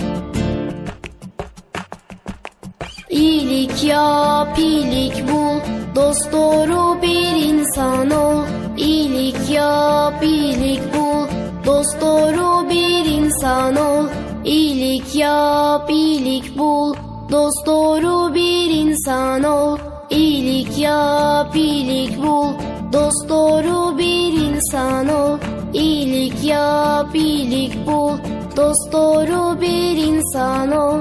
İyilik 3.57 3.85
yap, 3.85 4.59
iyilik 4.59 5.29
bul, 5.29 5.61
dost 5.95 6.33
doğru 6.33 7.03
bir 7.03 7.37
insan 7.49 8.11
ol. 8.11 8.43
İyilik 8.77 9.51
yap, 9.51 10.23
iyilik 10.23 10.81
bul, 10.95 11.27
dost 11.67 12.01
doğru 12.01 12.69
bir 12.71 13.05
insan 13.05 13.77
ol. 13.77 14.05
İyilik 14.45 15.15
yap, 15.15 15.91
iyilik 15.91 16.59
bul, 16.59 16.95
dost 17.33 17.67
doğru 17.67 18.35
bir 18.35 18.71
insan 18.71 19.45
ol. 19.45 19.79
İyilik 20.11 20.79
yap, 20.79 21.57
iyilik 21.57 22.23
bul, 22.23 22.53
dost 22.93 23.29
doğru 23.29 23.99
bir 23.99 24.33
insan 24.33 25.09
ol. 25.09 25.39
İyilik 25.73 26.45
yap, 26.45 27.15
iyilik 27.15 27.87
bul, 27.87 28.19
dost 28.57 28.93
doğru 28.93 29.61
bir 29.61 29.97
insan 29.97 30.73
ol. 30.73 31.01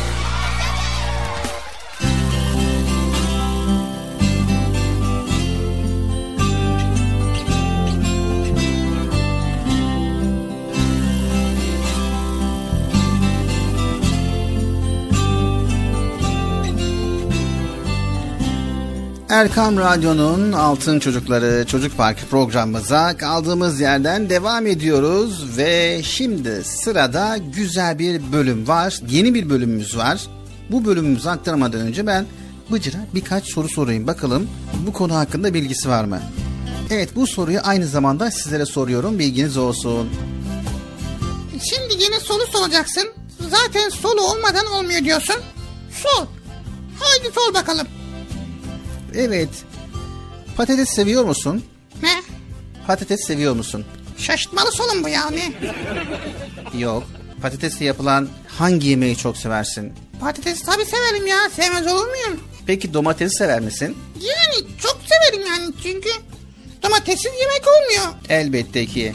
Erkam 19.31 19.77
Radyo'nun 19.77 20.51
Altın 20.51 20.99
Çocukları 20.99 21.65
Çocuk 21.65 21.97
Parkı 21.97 22.25
programımıza 22.25 23.17
kaldığımız 23.17 23.79
yerden 23.79 24.29
devam 24.29 24.67
ediyoruz 24.67 25.57
ve 25.57 26.01
şimdi 26.03 26.63
sırada 26.63 27.37
güzel 27.37 27.99
bir 27.99 28.31
bölüm 28.31 28.67
var. 28.67 28.99
Yeni 29.09 29.33
bir 29.33 29.49
bölümümüz 29.49 29.97
var. 29.97 30.21
Bu 30.69 30.85
bölümümüzü 30.85 31.29
aktarmadan 31.29 31.81
önce 31.81 32.07
ben 32.07 32.25
Bıcır'a 32.71 32.97
birkaç 33.15 33.53
soru 33.53 33.69
sorayım 33.69 34.07
bakalım 34.07 34.49
bu 34.87 34.93
konu 34.93 35.15
hakkında 35.15 35.53
bilgisi 35.53 35.89
var 35.89 36.03
mı? 36.03 36.21
Evet 36.89 37.15
bu 37.15 37.27
soruyu 37.27 37.59
aynı 37.63 37.87
zamanda 37.87 38.31
sizlere 38.31 38.65
soruyorum 38.65 39.19
bilginiz 39.19 39.57
olsun. 39.57 40.09
Şimdi 41.51 42.03
yine 42.03 42.19
soru 42.19 42.43
soracaksın. 42.51 43.09
Zaten 43.49 43.89
soru 43.89 44.21
olmadan 44.21 44.65
olmuyor 44.65 45.03
diyorsun. 45.03 45.35
Sor. 45.91 46.27
Haydi 46.99 47.33
sor 47.35 47.53
bakalım. 47.53 47.87
Evet 49.15 49.49
patates 50.57 50.89
seviyor 50.89 51.23
musun? 51.25 51.65
Ne? 52.03 52.21
Patates 52.87 53.27
seviyor 53.27 53.55
musun? 53.55 53.85
Şaşırtmalı 54.17 54.71
sorun 54.71 55.03
bu 55.03 55.09
yani. 55.09 55.53
Yok. 56.77 57.03
Patatesle 57.41 57.85
yapılan 57.85 58.29
hangi 58.47 58.87
yemeği 58.87 59.17
çok 59.17 59.37
seversin? 59.37 59.93
Patates 60.21 60.61
tabii 60.61 60.85
severim 60.85 61.27
ya. 61.27 61.37
Sevmez 61.55 61.87
olur 61.87 62.07
muyum? 62.07 62.39
Peki 62.67 62.93
domatesi 62.93 63.35
sever 63.35 63.59
misin? 63.59 63.97
Yani 64.15 64.67
çok 64.79 64.99
severim 65.09 65.47
yani 65.47 65.73
çünkü 65.83 66.09
domatessiz 66.83 67.31
yemek 67.39 67.61
olmuyor. 67.67 68.13
Elbette 68.29 68.85
ki. 68.85 69.13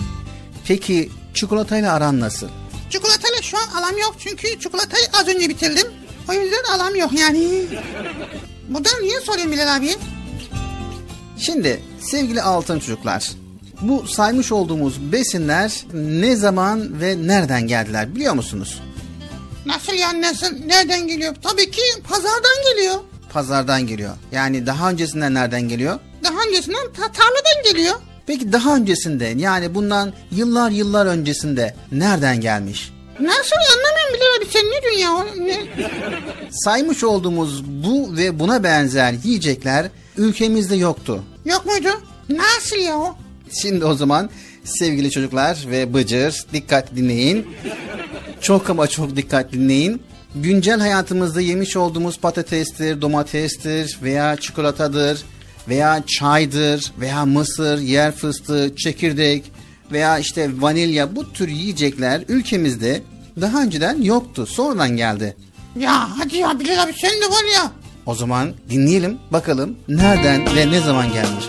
Peki 0.68 1.10
çikolatayla 1.34 1.92
aran 1.92 2.20
nasıl? 2.20 2.48
Çikolatayla 2.90 3.42
şu 3.42 3.56
an 3.58 3.68
alam 3.82 3.98
yok 3.98 4.14
çünkü 4.18 4.60
çikolatayı 4.60 5.04
az 5.12 5.28
önce 5.28 5.48
bitirdim. 5.48 5.86
O 6.28 6.32
yüzden 6.32 6.62
alam 6.74 6.96
yok 6.96 7.12
yani. 7.12 7.66
Buradan 8.68 9.02
niye 9.02 9.20
soruyorsun 9.20 9.52
Bilal 9.52 9.76
abi? 9.76 9.90
Şimdi 11.38 11.80
sevgili 12.00 12.42
altın 12.42 12.78
çocuklar. 12.78 13.30
Bu 13.80 14.06
saymış 14.08 14.52
olduğumuz 14.52 15.12
besinler 15.12 15.84
ne 15.94 16.36
zaman 16.36 17.00
ve 17.00 17.16
nereden 17.26 17.66
geldiler 17.66 18.14
biliyor 18.14 18.34
musunuz? 18.34 18.80
Nasıl 19.66 19.92
yani 19.92 20.22
nasıl? 20.22 20.46
Nereden 20.66 21.06
geliyor? 21.08 21.34
Tabii 21.42 21.70
ki 21.70 21.82
pazardan 22.08 22.74
geliyor. 22.74 22.94
Pazardan 23.32 23.86
geliyor. 23.86 24.14
Yani 24.32 24.66
daha 24.66 24.90
öncesinden 24.90 25.34
nereden 25.34 25.62
geliyor? 25.68 25.98
Daha 26.24 26.36
öncesinden 26.48 26.92
ta- 26.96 27.12
tarladan 27.12 27.62
geliyor. 27.72 27.94
Peki 28.26 28.52
daha 28.52 28.76
öncesinde 28.76 29.24
yani 29.36 29.74
bundan 29.74 30.12
yıllar 30.30 30.70
yıllar 30.70 31.06
öncesinde 31.06 31.74
nereden 31.92 32.40
gelmiş? 32.40 32.92
Nasıl 33.20 33.56
anlamıyorum 33.56 34.14
Bilal 34.14 34.38
abi 34.38 34.52
sen 34.52 34.62
ne 34.64 34.82
diyorsun 34.82 35.00
ya? 35.00 35.44
Ne? 35.46 35.66
Saymış 36.50 37.04
olduğumuz 37.04 37.64
bu 37.64 38.16
ve 38.16 38.38
buna 38.38 38.62
benzer 38.62 39.14
yiyecekler 39.24 39.86
ülkemizde 40.16 40.76
yoktu. 40.76 41.22
Yok 41.44 41.66
muydu? 41.66 41.88
Nasıl 42.28 42.76
ya 42.76 42.98
o? 42.98 43.16
Şimdi 43.62 43.84
o 43.84 43.94
zaman 43.94 44.30
sevgili 44.64 45.10
çocuklar 45.10 45.64
ve 45.70 45.94
Bıcır 45.94 46.44
dikkat 46.52 46.96
dinleyin. 46.96 47.46
Çok 48.40 48.70
ama 48.70 48.86
çok 48.86 49.16
dikkat 49.16 49.52
dinleyin. 49.52 50.02
Güncel 50.34 50.80
hayatımızda 50.80 51.40
yemiş 51.40 51.76
olduğumuz 51.76 52.18
patatestir, 52.18 53.00
domatestir 53.00 53.98
veya 54.02 54.36
çikolatadır 54.36 55.22
veya 55.68 56.02
çaydır 56.18 56.92
veya 57.00 57.24
mısır, 57.24 57.78
yer 57.78 58.12
fıstığı, 58.12 58.76
çekirdek 58.76 59.44
veya 59.92 60.18
işte 60.18 60.50
vanilya 60.62 61.16
bu 61.16 61.32
tür 61.32 61.48
yiyecekler 61.48 62.22
ülkemizde 62.28 63.02
daha 63.40 63.62
önceden 63.62 64.02
yoktu. 64.02 64.46
Sonradan 64.46 64.96
geldi. 64.96 65.36
Ya 65.80 66.18
hadi 66.18 66.36
ya 66.36 66.60
Bilal 66.60 66.82
abi 66.82 66.92
sen 66.92 67.10
de 67.10 67.26
var 67.26 67.44
ya. 67.54 67.72
O 68.06 68.14
zaman 68.14 68.52
dinleyelim 68.70 69.18
bakalım 69.32 69.76
nereden 69.88 70.56
ve 70.56 70.70
ne 70.70 70.80
zaman 70.80 71.12
gelmiş. 71.12 71.44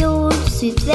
Yoğurt, 0.00 0.52
süt 0.60 0.88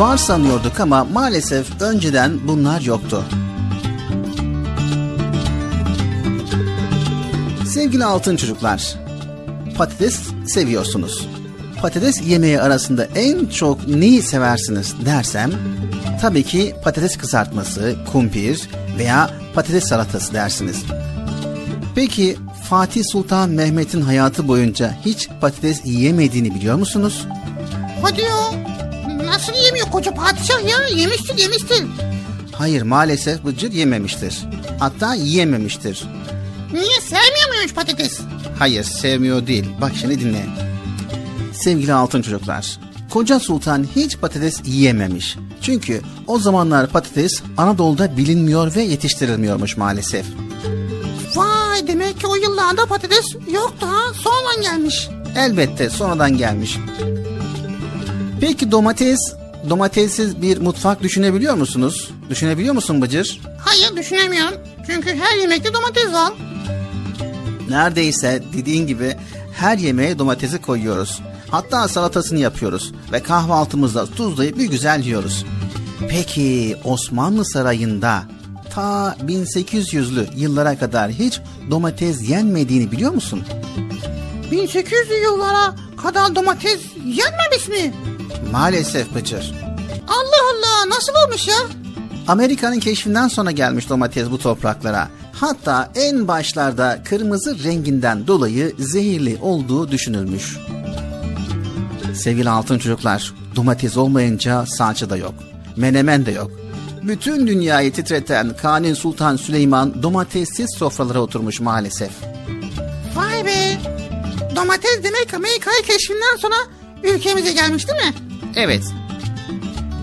var 0.00 0.16
sanıyorduk 0.16 0.80
ama 0.80 1.04
maalesef 1.04 1.82
önceden 1.82 2.48
bunlar 2.48 2.80
yoktu. 2.80 3.24
Sevgili 7.66 8.04
altın 8.04 8.36
çocuklar, 8.36 8.94
patates 9.76 10.20
seviyorsunuz. 10.46 11.28
Patates 11.82 12.22
yemeği 12.22 12.60
arasında 12.60 13.04
en 13.04 13.46
çok 13.46 13.88
neyi 13.88 14.22
seversiniz 14.22 14.94
dersem, 15.04 15.50
tabii 16.20 16.42
ki 16.42 16.74
patates 16.84 17.16
kızartması, 17.16 17.96
kumpir 18.12 18.68
veya 18.98 19.30
patates 19.54 19.84
salatası 19.84 20.34
dersiniz. 20.34 20.84
Peki 21.94 22.36
Fatih 22.68 23.02
Sultan 23.12 23.50
Mehmet'in 23.50 24.00
hayatı 24.00 24.48
boyunca 24.48 24.96
hiç 25.04 25.28
patates 25.40 25.80
yemediğini 25.84 26.54
biliyor 26.54 26.76
musunuz? 26.76 27.26
Hadi 28.02 28.20
ya. 28.20 28.69
Nasıl 29.26 29.52
yemiyor 29.64 29.86
koca 29.90 30.14
padişah 30.14 30.68
ya? 30.68 30.86
Yemiştir 30.96 31.38
yemiştir. 31.38 31.84
Hayır 32.52 32.82
maalesef 32.82 33.44
Bıcır 33.44 33.72
yememiştir. 33.72 34.38
Hatta 34.78 35.14
yiyememiştir. 35.14 36.04
Niye 36.72 37.00
sevmiyor 37.00 37.48
muymuş 37.54 37.74
patates? 37.74 38.20
Hayır 38.58 38.84
sevmiyor 38.84 39.46
değil. 39.46 39.64
Bak 39.80 39.92
şimdi 40.00 40.20
dinle. 40.20 40.46
Sevgili 41.52 41.92
altın 41.92 42.22
çocuklar. 42.22 42.78
Koca 43.10 43.40
Sultan 43.40 43.86
hiç 43.96 44.18
patates 44.18 44.60
yiyememiş. 44.64 45.36
Çünkü 45.62 46.00
o 46.26 46.38
zamanlar 46.38 46.86
patates 46.86 47.42
Anadolu'da 47.56 48.16
bilinmiyor 48.16 48.74
ve 48.76 48.82
yetiştirilmiyormuş 48.82 49.76
maalesef. 49.76 50.26
Vay 51.34 51.86
demek 51.88 52.20
ki 52.20 52.26
o 52.26 52.34
yıllarda 52.34 52.86
patates 52.86 53.34
yoktu 53.52 53.86
ha. 53.90 54.12
Sonradan 54.14 54.62
gelmiş. 54.62 55.08
Elbette 55.36 55.90
sonradan 55.90 56.36
gelmiş. 56.36 56.78
Peki 58.40 58.70
domates, 58.70 59.18
domatessiz 59.70 60.42
bir 60.42 60.58
mutfak 60.58 61.02
düşünebiliyor 61.02 61.54
musunuz? 61.54 62.10
Düşünebiliyor 62.30 62.74
musun 62.74 63.02
Bıcır? 63.02 63.40
Hayır 63.64 63.96
düşünemiyorum. 63.96 64.54
Çünkü 64.86 65.14
her 65.14 65.38
yemekte 65.38 65.74
domates 65.74 66.12
var. 66.12 66.32
Neredeyse 67.68 68.42
dediğin 68.52 68.86
gibi 68.86 69.16
her 69.56 69.78
yemeğe 69.78 70.18
domatesi 70.18 70.62
koyuyoruz. 70.62 71.20
Hatta 71.50 71.88
salatasını 71.88 72.38
yapıyoruz 72.38 72.92
ve 73.12 73.22
kahvaltımızda 73.22 74.06
tuzlayıp 74.06 74.58
bir 74.58 74.64
güzel 74.70 75.00
yiyoruz. 75.04 75.44
Peki 76.08 76.76
Osmanlı 76.84 77.44
Sarayı'nda 77.44 78.22
ta 78.74 79.16
1800'lü 79.26 80.26
yıllara 80.36 80.78
kadar 80.78 81.10
hiç 81.10 81.40
domates 81.70 82.28
yenmediğini 82.28 82.92
biliyor 82.92 83.12
musun? 83.12 83.42
1800'lü 84.52 85.22
yıllara 85.22 85.74
kadar 86.02 86.34
domates 86.34 86.80
yenmemiş 87.04 87.68
mi? 87.68 87.94
Maalesef 88.52 89.14
Bıcır. 89.14 89.54
Allah 90.08 90.42
Allah 90.54 90.88
nasıl 90.88 91.12
olmuş 91.26 91.48
ya? 91.48 91.56
Amerika'nın 92.28 92.80
keşfinden 92.80 93.28
sonra 93.28 93.50
gelmiş 93.50 93.88
domates 93.88 94.30
bu 94.30 94.38
topraklara. 94.38 95.08
Hatta 95.32 95.92
en 95.94 96.28
başlarda 96.28 97.02
kırmızı 97.04 97.64
renginden 97.64 98.26
dolayı 98.26 98.74
zehirli 98.78 99.38
olduğu 99.42 99.90
düşünülmüş. 99.90 100.56
Sevgili 102.14 102.50
altın 102.50 102.78
çocuklar, 102.78 103.34
domates 103.56 103.96
olmayınca 103.96 104.66
salça 104.66 105.10
da 105.10 105.16
yok. 105.16 105.34
Menemen 105.76 106.26
de 106.26 106.30
yok. 106.30 106.50
Bütün 107.02 107.46
dünyayı 107.46 107.92
titreten 107.92 108.56
Kanuni 108.56 108.96
Sultan 108.96 109.36
Süleyman 109.36 110.02
domatessiz 110.02 110.74
sofralara 110.78 111.20
oturmuş 111.20 111.60
maalesef. 111.60 112.10
Vay 113.14 113.44
be. 113.44 113.78
Domates 114.56 115.04
demek 115.04 115.34
Amerika'yı 115.34 115.82
keşfinden 115.82 116.36
sonra 116.38 116.54
ülkemize 117.04 117.52
gelmiş 117.52 117.88
değil 117.88 117.98
mi? 117.98 118.14
Evet. 118.56 118.84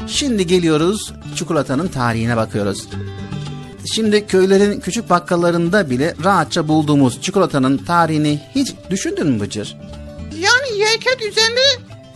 Şimdi 0.07 0.47
geliyoruz 0.47 1.13
çikolatanın 1.35 1.87
tarihine 1.87 2.37
bakıyoruz. 2.37 2.87
Şimdi 3.93 4.27
köylerin 4.27 4.79
küçük 4.79 5.09
bakkallarında 5.09 5.89
bile 5.89 6.15
rahatça 6.23 6.67
bulduğumuz 6.67 7.21
çikolatanın 7.21 7.77
tarihini 7.77 8.41
hiç 8.55 8.73
düşündün 8.89 9.27
mü 9.27 9.39
Bıcır? 9.39 9.77
Yani 10.39 10.79
yerken 10.79 11.27
üzerinde 11.27 11.61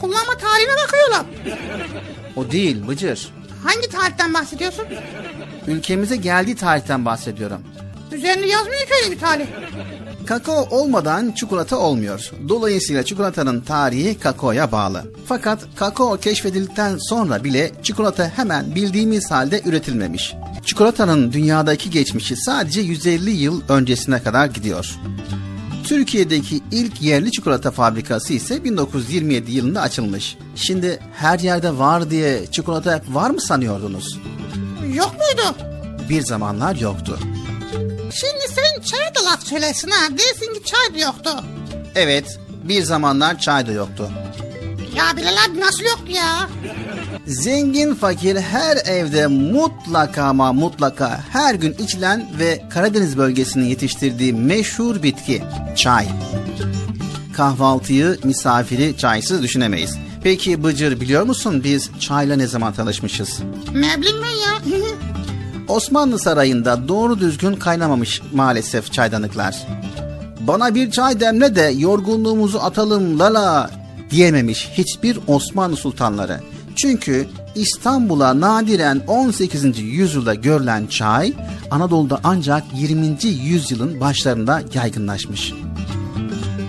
kullanma 0.01 0.37
tarihine 0.37 0.71
bakıyorlar. 0.85 1.25
O 2.35 2.51
değil 2.51 2.87
Bıcır. 2.87 3.29
Hangi 3.63 3.89
tarihten 3.89 4.33
bahsediyorsun? 4.33 4.85
Ülkemize 5.67 6.15
geldiği 6.15 6.55
tarihten 6.55 7.05
bahsediyorum. 7.05 7.61
Üzerinde 8.11 8.47
yazmıyor 8.47 8.81
ki 8.81 8.93
öyle 9.03 9.15
bir 9.15 9.19
tarih. 9.19 9.45
Kakao 10.25 10.67
olmadan 10.69 11.31
çikolata 11.31 11.77
olmuyor. 11.77 12.31
Dolayısıyla 12.49 13.03
çikolatanın 13.03 13.61
tarihi 13.61 14.19
kakaoya 14.19 14.71
bağlı. 14.71 15.03
Fakat 15.25 15.59
kakao 15.75 16.17
keşfedildikten 16.17 16.97
sonra 16.97 17.43
bile 17.43 17.71
çikolata 17.83 18.31
hemen 18.35 18.75
bildiğimiz 18.75 19.31
halde 19.31 19.61
üretilmemiş. 19.65 20.33
Çikolatanın 20.65 21.31
dünyadaki 21.31 21.89
geçmişi 21.89 22.35
sadece 22.35 22.81
150 22.81 23.29
yıl 23.31 23.61
öncesine 23.69 24.23
kadar 24.23 24.45
gidiyor. 24.45 24.99
Türkiye'deki 25.83 26.61
ilk 26.71 27.01
yerli 27.01 27.31
çikolata 27.31 27.71
fabrikası 27.71 28.33
ise 28.33 28.63
1927 28.63 29.51
yılında 29.51 29.81
açılmış. 29.81 30.37
Şimdi 30.55 30.99
her 31.15 31.39
yerde 31.39 31.77
var 31.77 32.09
diye 32.09 32.47
çikolata 32.51 33.01
var 33.11 33.29
mı 33.29 33.41
sanıyordunuz? 33.41 34.19
Yok 34.93 35.15
muydu? 35.19 35.55
Bir 36.09 36.21
zamanlar 36.21 36.75
yoktu. 36.75 37.19
Şimdi 38.13 38.45
sen 38.47 38.81
çay 38.81 39.15
da 39.15 39.25
laf 39.25 39.43
söylesin 39.43 39.89
ha. 39.91 40.07
Dersin 40.11 40.53
ki 40.53 40.61
çay 40.65 40.95
da 40.95 41.05
yoktu. 41.05 41.29
Evet, 41.95 42.39
bir 42.63 42.83
zamanlar 42.83 43.39
çay 43.39 43.67
da 43.67 43.71
yoktu. 43.71 44.11
Ya 44.95 45.17
Bilal 45.17 45.35
abi 45.49 45.59
nasıl 45.59 45.83
yoktu 45.83 46.11
ya? 46.11 46.49
Zengin 47.27 47.93
fakir 47.95 48.35
her 48.35 48.77
evde 48.77 49.27
mutlaka 49.27 50.23
ama 50.23 50.53
mutlaka 50.53 51.19
her 51.31 51.55
gün 51.55 51.73
içilen 51.73 52.29
ve 52.39 52.63
Karadeniz 52.69 53.17
bölgesinin 53.17 53.65
yetiştirdiği 53.65 54.33
meşhur 54.33 55.03
bitki 55.03 55.43
çay. 55.75 56.07
Kahvaltıyı, 57.37 58.17
misafiri 58.23 58.97
çaysız 58.97 59.43
düşünemeyiz. 59.43 59.97
Peki 60.23 60.63
Bıcır 60.63 61.01
biliyor 61.01 61.23
musun 61.23 61.63
biz 61.63 61.89
çayla 61.99 62.35
ne 62.35 62.47
zaman 62.47 62.73
tanışmışız? 62.73 63.39
Ne 63.73 63.97
bileyim 64.01 64.17
ben 64.23 64.27
ya. 64.29 64.79
Osmanlı 65.71 66.19
Sarayı'nda 66.19 66.87
doğru 66.87 67.19
düzgün 67.19 67.55
kaynamamış 67.55 68.21
maalesef 68.33 68.91
çaydanlıklar. 68.91 69.67
Bana 70.39 70.75
bir 70.75 70.91
çay 70.91 71.19
demle 71.19 71.55
de 71.55 71.61
yorgunluğumuzu 71.61 72.59
atalım 72.59 73.19
lala 73.19 73.69
diyememiş 74.09 74.69
hiçbir 74.73 75.19
Osmanlı 75.27 75.75
sultanları. 75.75 76.39
Çünkü 76.75 77.27
İstanbul'a 77.55 78.39
nadiren 78.39 79.01
18. 79.07 79.79
yüzyılda 79.79 80.33
görülen 80.33 80.87
çay 80.87 81.33
Anadolu'da 81.71 82.19
ancak 82.23 82.63
20. 82.75 83.17
yüzyılın 83.23 83.99
başlarında 83.99 84.61
yaygınlaşmış. 84.73 85.53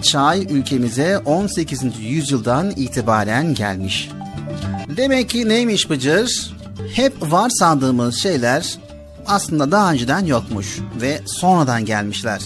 Çay 0.02 0.46
ülkemize 0.50 1.18
18. 1.18 1.82
yüzyıldan 2.00 2.70
itibaren 2.70 3.54
gelmiş. 3.54 4.10
Demek 4.96 5.30
ki 5.30 5.48
neymiş 5.48 5.90
Bıcır? 5.90 6.52
Hep 6.94 7.32
var 7.32 7.50
sandığımız 7.50 8.16
şeyler 8.16 8.78
aslında 9.26 9.70
daha 9.70 9.92
önceden 9.92 10.24
yokmuş 10.26 10.78
ve 11.00 11.20
sonradan 11.26 11.84
gelmişler. 11.84 12.42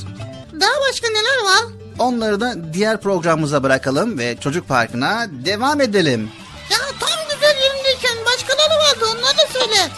Daha 0.61 0.71
başka 0.91 1.09
neler 1.09 1.45
var? 1.45 1.65
Onları 1.99 2.41
da 2.41 2.73
diğer 2.73 3.01
programımıza 3.01 3.63
bırakalım 3.63 4.19
ve 4.19 4.37
çocuk 4.41 4.69
parkına 4.69 5.27
devam 5.45 5.81
edelim. 5.81 6.31
Ya 6.71 6.79
tam 7.01 7.19
güzel 7.35 7.57
yerindeyken 7.63 8.17
başkaları 8.27 8.79
vardı 8.79 9.05
onları 9.19 9.53
söyle. 9.53 9.89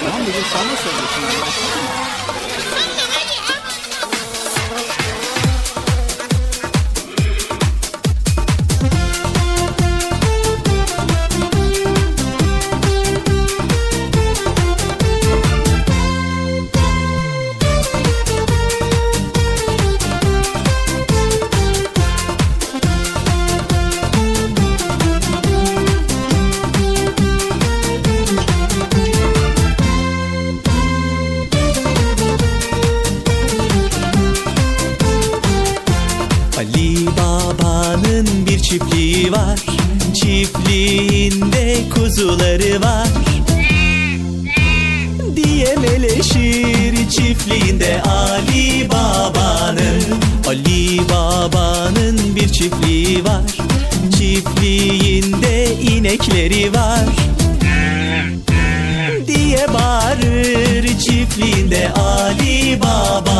Tamam 0.00 0.20
sen 0.52 0.66
ne 0.68 0.76
söylüyorsun? 0.76 1.85
Kuzuları 42.16 42.80
var. 42.80 43.08
Diye 45.36 45.76
meleşir 45.76 47.08
çiftliğinde 47.10 48.02
Ali 48.02 48.88
Baba'nın 48.90 50.02
Ali 50.48 51.00
Baba'nın 51.08 52.36
bir 52.36 52.48
çiftliği 52.48 53.24
var. 53.24 53.42
Çiftliğinde 54.18 55.74
inekleri 55.74 56.72
var. 56.74 57.04
Diye 59.26 59.66
bağırır 59.74 60.98
çiftliğinde 60.98 61.92
Ali 61.92 62.80
Baba'nın 62.82 63.35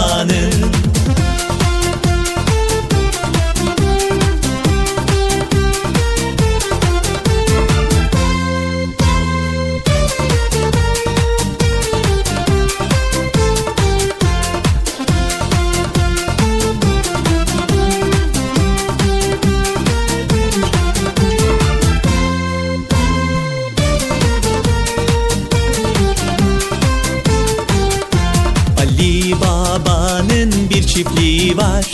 çiftliği 30.96 31.56
var. 31.56 31.84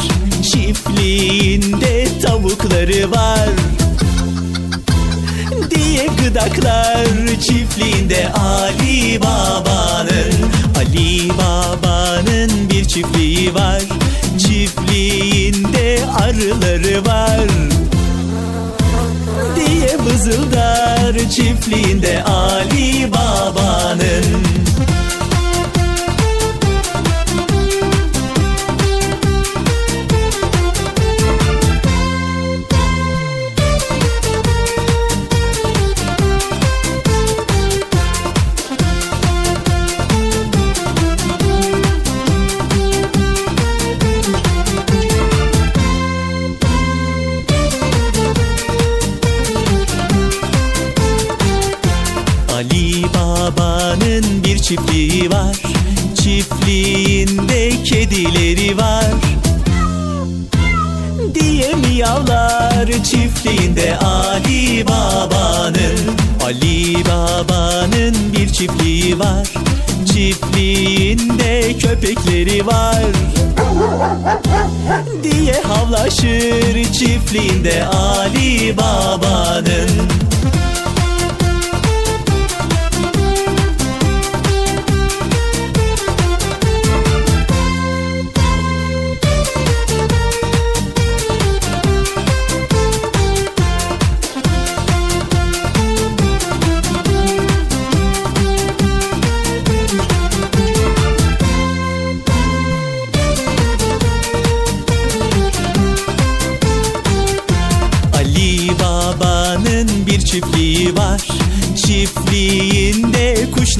Çiftliğinde 0.42 2.20
tavukları 2.22 3.10
var. 3.10 3.48
Diye 5.70 6.06
gıdaklar 6.06 7.06
çiftliğinde 7.40 8.32
Ali 8.32 9.20
Baba'nın 9.20 10.32
Ali 10.78 11.28
Baba'nın 11.28 12.70
bir 12.70 12.84
çiftliği 12.84 13.54
var. 13.54 13.82
Çiftliğinde 14.38 15.98
arıları 16.22 17.06
var. 17.06 17.48
Diye 19.56 19.98
vızıldar 19.98 21.30
çiftliğinde 21.30 22.24
Ali 22.24 23.12
Baba'nın 23.12 24.42
köpekleri 71.92 72.66
var 72.66 73.04
Diye 75.22 75.54
havlaşır 75.62 76.92
çiftliğinde 76.92 77.84
Ali 77.84 78.76
Baba'nın 78.76 80.11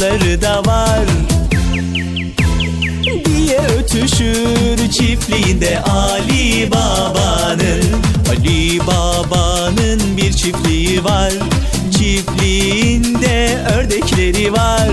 kuşları 0.02 0.42
da 0.42 0.62
var. 0.66 1.04
Diye 3.24 3.58
ötüşür 3.58 4.90
çiftliğinde 4.90 5.80
Ali 5.80 6.70
Baba'nın. 6.70 7.82
Ali 8.30 8.80
Baba'nın 8.80 10.16
bir 10.16 10.32
çiftliği 10.32 11.04
var. 11.04 11.32
Çiftliğinde 11.98 13.58
ördekleri 13.76 14.52
var. 14.52 14.88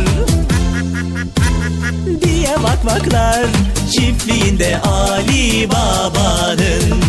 Diye 2.22 2.54
vakvaklar 2.64 3.46
çiftliğinde 3.92 4.82
Ali 4.82 5.70
Baba'nın 5.70 7.09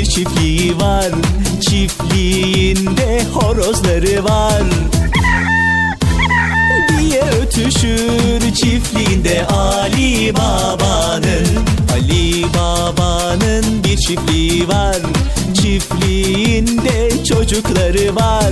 bir 0.00 0.04
çiftliği 0.04 0.76
var 0.76 1.08
Çiftliğinde 1.60 3.24
horozları 3.34 4.24
var. 4.24 4.62
Diye 6.88 7.22
ötüşür 7.22 8.54
çiftliğinde 8.54 9.46
Ali 9.46 10.34
Baba'nın. 10.34 11.46
Ali 11.92 12.44
Baba'nın 12.44 13.84
bir 13.84 13.96
çiftliği 13.96 14.68
var 14.68 14.96
Çiftliğinde 15.54 17.24
çocukları 17.24 18.16
var. 18.16 18.50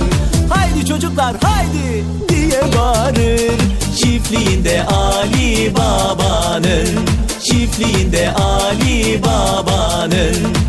Haydi 0.49 0.85
çocuklar 0.85 1.35
haydi! 1.43 2.03
Diye 2.29 2.61
bağırır 2.77 3.59
Çiftliğinde 3.97 4.83
Ali 4.83 5.73
Baba'nın. 5.75 6.87
Çiftliğinde 7.43 8.31
Ali 8.31 9.21
Baba'nın 9.23 10.68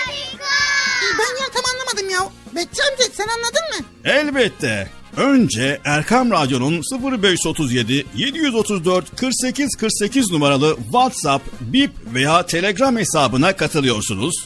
Ben 1.19 1.43
ya 1.43 1.49
tam 1.53 1.63
anlamadım 1.73 2.09
ya. 2.09 2.31
Bekçi 2.55 2.81
amca 2.83 3.03
sen 3.13 3.27
anladın 3.27 3.79
mı? 3.79 3.85
Elbette. 4.05 4.89
Önce 5.17 5.81
Erkam 5.85 6.31
Radyo'nun 6.31 6.81
0537 7.11 8.05
734 8.15 9.15
48 9.15 9.75
48 9.75 10.31
numaralı 10.31 10.77
WhatsApp, 10.83 11.45
Bip 11.61 11.91
veya 12.13 12.45
Telegram 12.45 12.97
hesabına 12.97 13.55
katılıyorsunuz. 13.55 14.45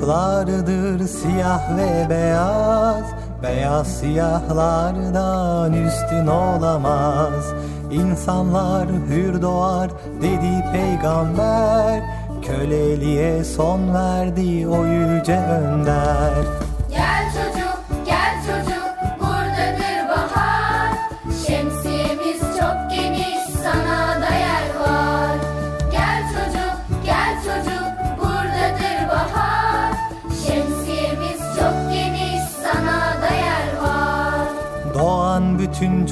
Çocuklardır 0.00 1.06
siyah 1.06 1.76
ve 1.76 2.10
beyaz 2.10 3.04
Beyaz 3.42 3.86
siyahlardan 3.86 5.72
üstün 5.72 6.26
olamaz. 6.26 7.54
İnsanlar 7.90 8.88
hür 8.88 9.42
doğar 9.42 9.90
dedi 10.22 10.64
peygamber 10.72 12.02
Köleliğe 12.42 13.44
son 13.44 13.94
verdi 13.94 14.68
o 14.68 14.86
yüce 14.86 15.36
önder 15.36 16.59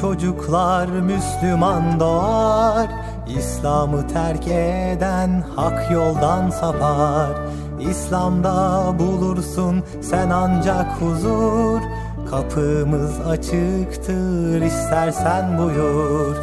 çocuklar 0.00 0.88
Müslüman 0.88 2.00
doğar 2.00 2.88
İslam'ı 3.38 4.08
terk 4.08 4.46
eden 4.48 5.44
hak 5.56 5.90
yoldan 5.90 6.50
sapar. 6.50 7.30
İslam'da 7.80 8.84
bulursun 8.98 9.84
sen 10.02 10.30
ancak 10.30 10.86
huzur 11.00 11.80
Kapımız 12.30 13.20
açıktır 13.20 14.62
istersen 14.62 15.58
buyur. 15.58 16.36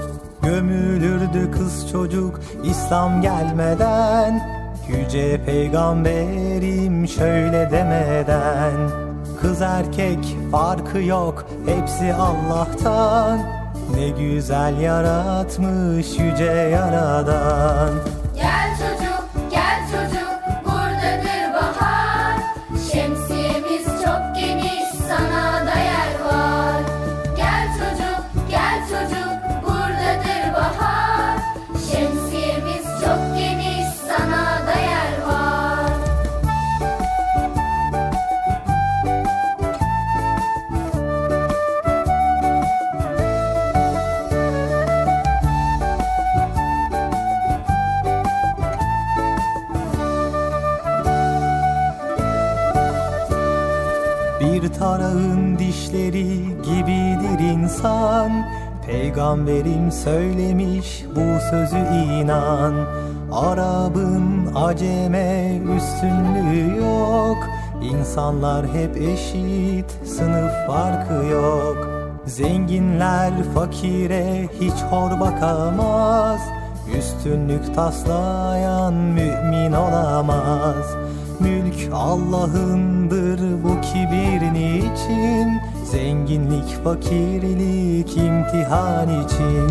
Gömülürdü 0.43 1.51
kız 1.51 1.91
çocuk 1.91 2.39
İslam 2.64 3.22
gelmeden 3.22 4.41
Yüce 4.88 5.45
peygamberim 5.45 7.08
şöyle 7.08 7.72
demeden 7.72 9.05
Kız 9.46 9.62
erkek 9.62 10.38
farkı 10.52 11.00
yok 11.00 11.46
hepsi 11.66 12.14
Allah'tan. 12.14 13.39
Ne 13.96 14.10
güzel 14.10 14.78
yaratmış 14.80 16.08
yüce 16.20 16.52
yaradan. 16.74 17.93
Gel 18.36 18.74
insan. 57.86 58.45
Peygamberim 58.86 59.91
söylemiş 59.91 61.05
bu 61.15 61.39
sözü 61.49 61.77
inan. 62.21 62.73
Arabın 63.31 64.55
aceme 64.55 65.59
üstünlüğü 65.77 66.77
yok. 66.77 67.38
İnsanlar 67.81 68.65
hep 68.67 68.97
eşit 68.97 69.91
sınıf 70.05 70.51
farkı 70.67 71.25
yok. 71.25 71.89
Zenginler 72.25 73.31
fakire 73.55 74.49
hiç 74.61 74.73
hor 74.73 75.19
bakamaz. 75.19 76.41
Üstünlük 76.97 77.75
taslayan 77.75 78.93
mümin 78.93 79.71
olamaz. 79.71 80.95
Mülk 81.39 81.93
Allah'ındır 81.93 83.39
bu 83.63 83.81
kibir 83.81 84.53
niçin 84.53 85.74
Zenginlik 85.91 86.83
fakirlik 86.83 88.17
imtihan 88.17 89.25
için 89.25 89.69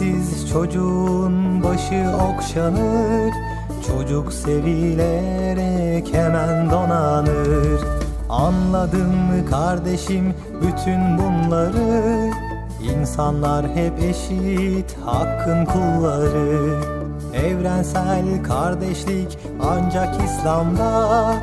Kimsesiz 0.00 0.50
çocuğun 0.50 1.62
başı 1.62 2.10
okşanır 2.16 3.32
Çocuk 3.86 4.32
sevilerek 4.32 6.14
hemen 6.14 6.70
donanır. 6.70 7.80
Anladın 8.28 9.08
mı 9.08 9.46
kardeşim 9.50 10.34
bütün 10.62 11.18
bunları 11.18 12.30
İnsanlar 12.82 13.68
hep 13.68 13.98
eşit 13.98 14.96
hakkın 15.04 15.64
kulları. 15.64 16.80
Evrensel 17.34 18.42
kardeşlik 18.42 19.38
ancak 19.62 20.24
İslam'da 20.24 21.34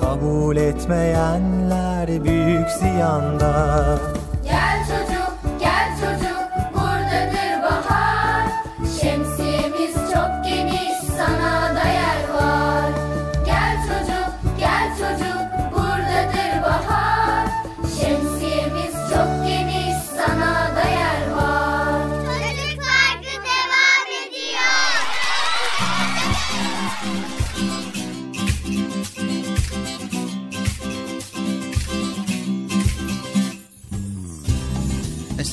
Kabul 0.00 0.56
etmeyenler 0.56 2.24
büyük 2.24 2.70
ziyanda 2.70 3.98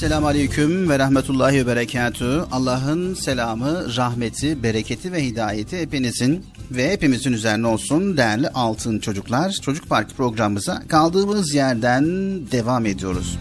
Esselamu 0.02 0.28
Aleyküm 0.28 0.89
ve 0.89 0.99
Rahmetullahi 0.99 1.58
ve 1.58 1.68
Berekatü. 1.68 2.45
Allah'ın 2.52 3.14
selamı, 3.14 3.95
rahmeti, 3.95 4.64
bereketi 4.64 5.12
ve 5.12 5.26
hidayeti 5.26 5.80
hepinizin 5.80 6.45
ve 6.72 6.91
hepimizin 6.91 7.34
üzerine 7.34 7.68
olsun 7.68 8.18
değerli 8.18 8.49
altın 8.49 8.99
çocuklar. 8.99 9.52
Çocuk 9.52 9.89
Parkı 9.89 10.14
programımıza 10.14 10.84
kaldığımız 10.88 11.54
yerden 11.54 12.06
devam 12.52 12.86
ediyoruz. 12.86 13.38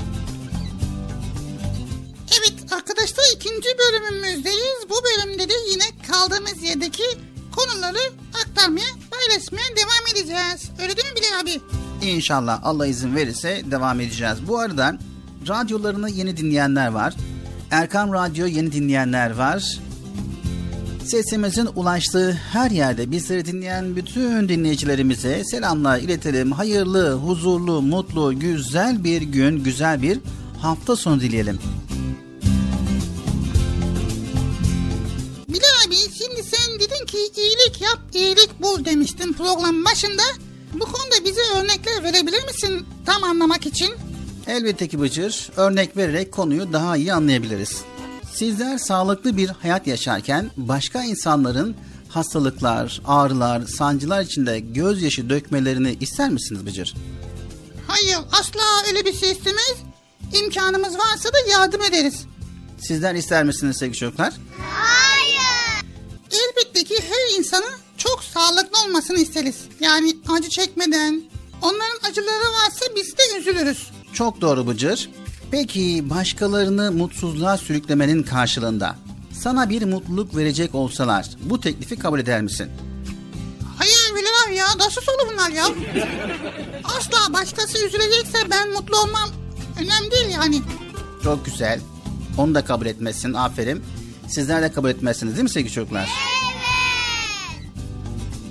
Evet 2.41 2.73
arkadaşlar 2.73 3.25
ikinci 3.37 3.69
bölümümüzdeyiz. 3.79 4.87
Bu 4.91 4.95
bölümde 5.05 5.49
de 5.49 5.55
yine 5.71 5.85
kaldığımız 6.13 6.63
yerdeki 6.63 7.05
konuları 7.53 8.13
aktarmaya, 8.45 8.89
paylaşmaya 9.11 9.77
devam 9.77 10.07
edeceğiz. 10.13 10.71
Öyle 10.83 10.97
değil 10.97 11.09
mi 11.09 11.17
Bilal 11.17 11.41
abi? 11.41 11.61
İnşallah 12.07 12.61
Allah 12.63 12.87
izin 12.87 13.17
verirse 13.17 13.63
devam 13.71 14.01
edeceğiz. 14.01 14.49
Bu 14.49 14.59
arada 14.59 14.99
radyolarını 15.49 16.11
yeni 16.11 16.37
dinleyenler 16.37 16.89
var. 16.89 17.15
Erkam 17.71 18.13
Radyo 18.13 18.47
yeni 18.47 18.73
dinleyenler 18.73 19.31
var. 19.31 19.79
Sesimizin 21.05 21.69
ulaştığı 21.77 22.33
her 22.33 22.71
yerde 22.71 23.11
bizleri 23.11 23.47
dinleyen 23.47 23.97
bütün 23.97 24.49
dinleyicilerimize 24.49 25.45
selamlar 25.45 25.99
iletelim. 25.99 26.53
Hayırlı, 26.53 27.13
huzurlu, 27.13 27.83
mutlu, 27.83 28.41
güzel 28.41 29.05
bir 29.05 29.23
gün, 29.23 29.65
güzel 29.65 30.03
bir 30.03 30.19
hafta 30.63 30.97
sonu 30.97 31.21
dileyelim. 31.21 31.59
Bilal 35.49 35.87
abi 35.87 35.97
şimdi 35.97 36.43
sen 36.43 36.75
dedin 36.75 37.07
ki 37.07 37.19
iyilik 37.37 37.81
yap, 37.81 37.99
iyilik 38.15 38.63
bul 38.63 38.85
demiştin 38.85 39.33
program 39.33 39.85
başında. 39.85 40.23
Bu 40.75 40.85
konuda 40.85 41.25
bize 41.25 41.41
örnekler 41.57 42.05
verebilir 42.05 42.45
misin 42.45 42.87
tam 43.07 43.25
anlamak 43.25 43.67
için? 43.67 43.91
Elbette 44.51 44.89
ki 44.89 45.01
Bıcır, 45.01 45.51
örnek 45.57 45.97
vererek 45.97 46.33
konuyu 46.33 46.73
daha 46.73 46.97
iyi 46.97 47.13
anlayabiliriz. 47.13 47.83
Sizler 48.35 48.79
sağlıklı 48.79 49.37
bir 49.37 49.49
hayat 49.49 49.87
yaşarken 49.87 50.51
başka 50.57 51.05
insanların 51.05 51.77
hastalıklar, 52.09 53.01
ağrılar, 53.07 53.63
sancılar 53.63 54.23
içinde 54.23 54.61
gözyaşı 54.61 55.31
dökmelerini 55.31 55.97
ister 56.01 56.31
misiniz 56.31 56.67
Bıcır? 56.67 56.95
Hayır 57.87 58.19
asla 58.33 58.61
öyle 58.89 59.05
bir 59.05 59.13
şey 59.13 59.31
istemeyiz. 59.31 59.77
İmkanımız 60.43 60.99
varsa 60.99 61.29
da 61.29 61.51
yardım 61.51 61.83
ederiz. 61.83 62.25
Sizler 62.79 63.15
ister 63.15 63.45
misiniz 63.45 63.77
sevgili 63.77 63.99
çocuklar? 63.99 64.35
Elbette 66.31 66.85
ki 66.85 66.95
her 67.09 67.39
insanın 67.39 67.75
çok 67.97 68.25
sağlıklı 68.25 68.83
olmasını 68.85 69.19
isteriz. 69.19 69.57
Yani 69.81 70.17
acı 70.29 70.49
çekmeden. 70.49 71.23
Onların 71.63 72.11
acıları 72.11 72.53
varsa 72.53 72.87
biz 72.97 73.19
de 73.19 73.23
üzülürüz. 73.39 73.91
Çok 74.13 74.41
doğru 74.41 74.67
Bıcır. 74.67 75.11
Peki 75.51 76.11
başkalarını 76.11 76.93
mutsuzluğa 76.93 77.57
sürüklemenin 77.57 78.23
karşılığında 78.23 78.97
sana 79.33 79.71
bir 79.71 79.83
mutluluk 79.85 80.37
verecek 80.37 80.75
olsalar 80.75 81.27
bu 81.41 81.61
teklifi 81.61 81.97
kabul 81.97 82.21
eder 82.21 82.43
misin? 82.43 82.71
Hayır 83.79 84.11
Bilal 84.17 84.57
ya 84.57 84.67
nasıl 84.79 85.03
olur 85.03 85.33
bunlar 85.33 85.51
ya? 85.51 85.65
Asla 86.85 87.33
başkası 87.33 87.87
üzülecekse 87.87 88.51
ben 88.51 88.71
mutlu 88.71 88.97
olmam. 89.01 89.29
Önemli 89.81 90.11
değil 90.11 90.29
yani. 90.35 90.63
Çok 91.25 91.45
güzel. 91.45 91.81
Onu 92.39 92.55
da 92.55 92.65
kabul 92.65 92.87
etmezsin. 92.87 93.33
Aferin. 93.35 93.83
Sizler 94.29 94.63
de 94.63 94.73
kabul 94.73 94.89
etmezsiniz 94.91 95.35
değil 95.35 95.43
mi 95.43 95.51
sevgili 95.51 95.73
çocuklar? 95.73 96.09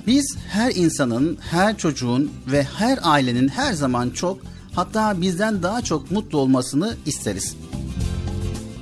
Biz 0.08 0.38
her 0.50 0.72
insanın, 0.76 1.38
her 1.52 1.78
çocuğun 1.78 2.32
ve 2.48 2.64
her 2.64 3.00
ailenin 3.02 3.48
her 3.48 3.74
zaman 3.74 4.10
çok 4.10 4.40
hatta 4.76 5.22
bizden 5.22 5.64
daha 5.64 5.82
çok 5.82 6.12
mutlu 6.12 6.38
olmasını 6.38 6.96
isteriz. 7.06 7.56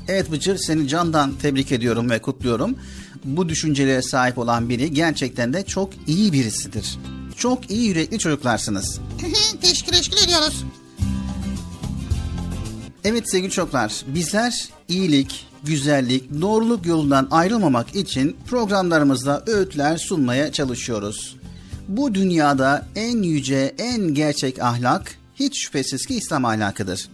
Evet 0.08 0.32
Bıcır 0.32 0.58
seni 0.58 0.88
candan 0.88 1.34
tebrik 1.42 1.72
ediyorum 1.72 2.10
ve 2.10 2.20
kutluyorum. 2.22 2.76
Bu 3.24 3.50
düşüncelere 3.50 4.02
sahip 4.02 4.38
olan 4.38 4.70
biri 4.70 4.94
gerçekten 4.94 5.54
de 5.54 5.66
çok 5.66 5.90
iyi 6.08 6.34
birisidir. 6.34 6.98
Çok 7.38 7.72
iyi 7.72 7.88
yürekli 7.88 8.20
çocuklarsınız. 8.20 9.00
teşekkür 9.62 9.92
teşekkür 9.92 10.24
ediyoruz. 10.24 10.64
Evet 13.04 13.30
sevgili 13.32 13.52
çocuklar, 13.52 14.04
bizler 14.08 14.70
iyilik, 14.88 15.48
güzellik, 15.64 16.42
doğruluk 16.42 16.86
yolundan 16.86 17.28
ayrılmamak 17.32 17.96
için 17.96 18.38
programlarımızda 18.48 19.44
öğütler 19.48 19.98
sunmaya 19.98 20.52
çalışıyoruz. 20.52 21.36
Bu 21.88 22.14
dünyada 22.14 22.88
en 22.96 23.22
yüce, 23.22 23.76
en 23.78 24.14
gerçek 24.14 24.62
ahlak 24.62 25.16
hiç 25.40 25.64
şüphesiz 25.64 26.06
ki 26.06 26.16
İslam 26.16 26.46
ahlakıdır. 26.46 27.10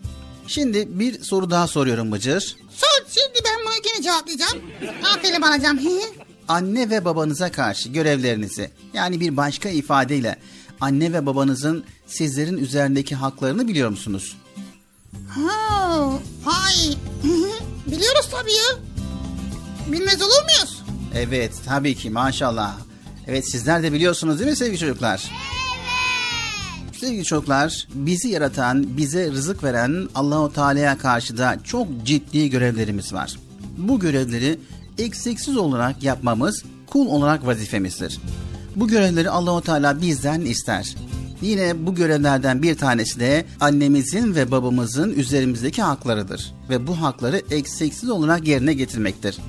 Şimdi 0.48 1.00
bir 1.00 1.24
soru 1.24 1.50
daha 1.50 1.68
soruyorum 1.68 2.12
Bıcır. 2.12 2.56
Sor 2.70 3.06
şimdi 3.10 3.40
ben 3.46 3.66
bunu 3.66 3.74
yine 3.94 4.04
cevaplayacağım. 4.04 4.62
Aferin 5.16 5.42
alacağım. 5.42 5.80
Anne 6.48 6.90
ve 6.90 7.06
babanıza 7.06 7.52
karşı 7.52 7.90
görevlerinizi 7.90 8.72
yani 8.94 9.20
bir 9.20 9.38
başka 9.38 9.70
ifadeyle 9.70 10.40
anne 10.82 11.14
ve 11.14 11.26
babanızın 11.26 11.84
sizlerin 12.08 12.58
üzerindeki 12.58 13.16
haklarını 13.16 13.68
biliyor 13.68 13.90
musunuz? 13.90 14.38
ha, 15.30 16.10
hay. 16.46 16.98
Biliyoruz 17.88 18.30
tabii 18.32 18.54
ya. 18.54 18.78
Bilmez 19.92 20.22
olur 20.22 20.44
muyuz? 20.44 20.84
Evet 21.16 21.54
tabii 21.66 21.96
ki 21.96 22.10
maşallah. 22.10 22.76
Evet 23.28 23.52
sizler 23.52 23.84
de 23.84 23.94
biliyorsunuz 23.94 24.40
değil 24.40 24.50
mi 24.50 24.56
sevgili 24.56 24.80
çocuklar? 24.80 25.32
Sevgili 27.04 27.24
çocuklar, 27.24 27.88
bizi 27.94 28.30
yaratan, 28.30 28.98
bize 28.98 29.32
rızık 29.32 29.64
veren 29.64 30.10
Allahu 30.16 30.54
Teala'ya 30.54 30.98
karşı 30.98 31.38
da 31.38 31.58
çok 31.64 31.88
ciddi 32.04 32.50
görevlerimiz 32.50 33.14
var. 33.14 33.36
Bu 33.78 34.00
görevleri 34.00 34.60
eksiksiz 34.98 35.58
olarak 35.58 36.04
yapmamız 36.04 36.64
kul 36.88 37.08
olarak 37.08 37.46
vazifemizdir. 37.46 38.20
Bu 38.76 38.88
görevleri 38.88 39.30
Allahu 39.30 39.62
Teala 39.62 40.02
bizden 40.02 40.42
ister. 40.42 40.96
Yine 41.42 41.86
bu 41.86 41.96
görevlerden 41.96 42.64
bir 42.64 42.76
tanesi 42.76 43.20
de 43.20 43.46
annemizin 43.60 44.36
ve 44.36 44.52
babamızın 44.52 45.12
üzerimizdeki 45.14 45.82
haklarıdır 45.82 46.54
ve 46.70 46.88
bu 46.88 47.02
hakları 47.02 47.42
eksiksiz 47.52 48.10
olarak 48.10 48.48
yerine 48.48 48.74
getirmektir. 48.74 49.40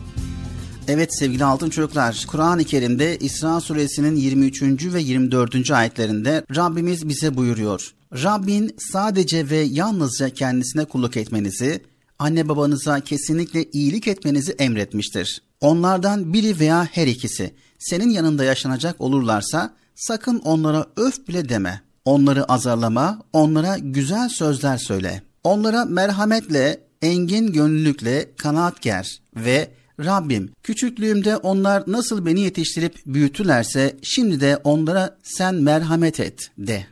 Evet 0.89 1.19
sevgili 1.19 1.45
altın 1.45 1.71
çocuklar, 1.71 2.25
Kur'an-ı 2.29 2.65
Kerim'de 2.65 3.19
İsra 3.19 3.61
suresinin 3.61 4.17
23. 4.17 4.63
ve 4.85 5.01
24. 5.01 5.71
ayetlerinde 5.71 6.45
Rabbimiz 6.57 7.09
bize 7.09 7.37
buyuruyor. 7.37 7.95
Rabbin 8.13 8.77
sadece 8.93 9.51
ve 9.51 9.57
yalnızca 9.57 10.31
kendisine 10.31 10.85
kulluk 10.85 11.17
etmenizi, 11.17 11.81
anne 12.19 12.49
babanıza 12.49 13.01
kesinlikle 13.01 13.65
iyilik 13.73 14.09
etmenizi 14.09 14.53
emretmiştir. 14.53 15.43
Onlardan 15.61 16.33
biri 16.33 16.61
veya 16.61 16.89
her 16.93 17.07
ikisi 17.07 17.55
senin 17.79 18.11
yanında 18.11 18.45
yaşanacak 18.45 19.01
olurlarsa 19.01 19.75
sakın 19.95 20.39
onlara 20.39 20.87
öf 20.97 21.29
bile 21.29 21.49
deme. 21.49 21.81
Onları 22.05 22.45
azarlama, 22.45 23.23
onlara 23.33 23.79
güzel 23.79 24.29
sözler 24.29 24.79
söyle. 24.79 25.23
Onlara 25.45 25.85
merhametle, 25.85 26.81
engin 27.03 27.53
gönüllülükle 27.53 28.31
kanaat 28.37 28.83
ger 28.83 29.21
ve 29.37 29.71
Rabbim 30.01 30.51
küçüklüğümde 30.63 31.37
onlar 31.37 31.85
nasıl 31.87 32.27
beni 32.27 32.41
yetiştirip 32.41 32.99
büyütülerse 33.07 33.97
şimdi 34.03 34.41
de 34.41 34.61
onlara 34.65 35.17
sen 35.23 35.55
merhamet 35.55 36.21
et 36.21 36.51
de. 36.59 36.87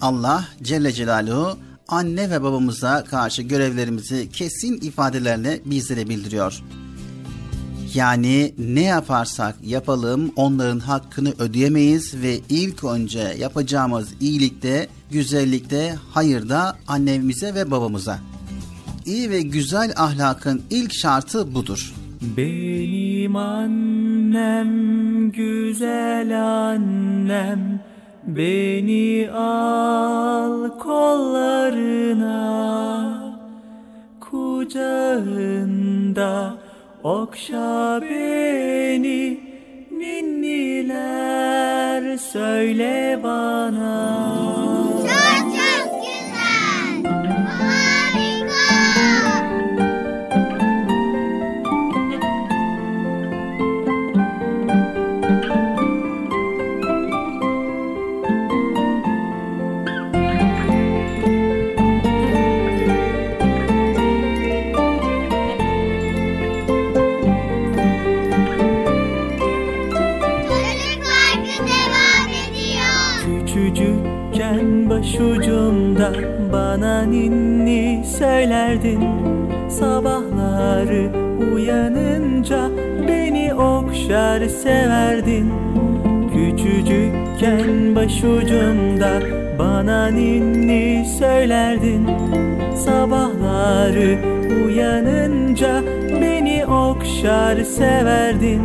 Allah 0.00 0.48
Celle 0.62 0.92
Celaluhu 0.92 1.58
anne 1.88 2.30
ve 2.30 2.42
babamıza 2.42 3.04
karşı 3.04 3.42
görevlerimizi 3.42 4.28
kesin 4.32 4.80
ifadelerle 4.80 5.60
bizlere 5.64 6.08
bildiriyor. 6.08 6.62
Yani 7.94 8.54
ne 8.58 8.82
yaparsak 8.82 9.56
yapalım 9.62 10.32
onların 10.36 10.78
hakkını 10.78 11.34
ödeyemeyiz 11.38 12.14
ve 12.14 12.40
ilk 12.48 12.84
önce 12.84 13.36
yapacağımız 13.38 14.08
iyilikte, 14.20 14.88
güzellikte, 15.10 15.98
hayırda 16.10 16.76
annemize 16.86 17.54
ve 17.54 17.70
babamıza. 17.70 18.33
İyi 19.06 19.30
ve 19.30 19.42
güzel 19.42 19.92
ahlakın 19.96 20.62
ilk 20.70 20.92
şartı 20.94 21.54
budur. 21.54 21.94
Benim 22.36 23.36
annem 23.36 24.70
güzel 25.30 26.40
annem 26.44 27.80
Beni 28.26 29.30
al 29.30 30.78
kollarına 30.78 32.34
Kucağında 35.24 36.54
okşa 37.02 38.00
beni 38.02 39.40
Ninniler 39.90 41.36
söyle 42.18 43.20
bana 43.22 44.14
Çok 45.00 45.40
çok 45.54 45.88
güzel. 46.02 47.33
Bana 76.84 77.02
ninni 77.02 78.04
söylerdin 78.18 79.04
Sabahları 79.68 81.10
uyanınca 81.54 82.70
beni 83.08 83.54
okşar 83.54 84.48
severdin. 84.48 85.52
Küçücükken 86.32 87.94
başucumda 87.94 89.20
bana 89.58 90.06
ninni 90.06 91.06
söylerdin. 91.18 92.08
Sabahları 92.76 94.18
uyanınca 94.66 95.82
beni 96.20 96.66
okşar 96.66 97.56
severdin. 97.56 98.62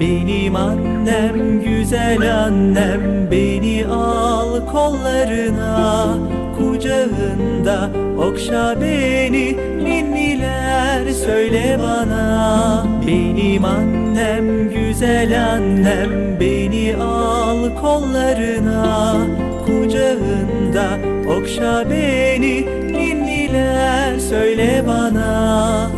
Benim 0.00 0.56
annem 0.56 1.62
güzel 1.64 2.44
annem 2.44 3.30
beni 3.30 3.86
al 3.86 4.66
kollarına 4.72 6.16
kucağında. 6.58 7.90
Okşa 8.18 8.80
beni 8.80 9.56
ninniler 9.84 11.10
söyle 11.10 11.78
bana. 11.82 12.84
Benim 13.06 13.64
annem 13.64 14.70
güzel 14.70 15.52
annem 15.52 16.40
beni 16.40 16.96
al 16.96 17.76
kollarına. 17.80 19.16
Kucağında 19.66 20.98
okşa 21.38 21.90
beni 21.90 22.66
Ninniler 22.92 24.18
söyle 24.18 24.84
bana 24.86 25.90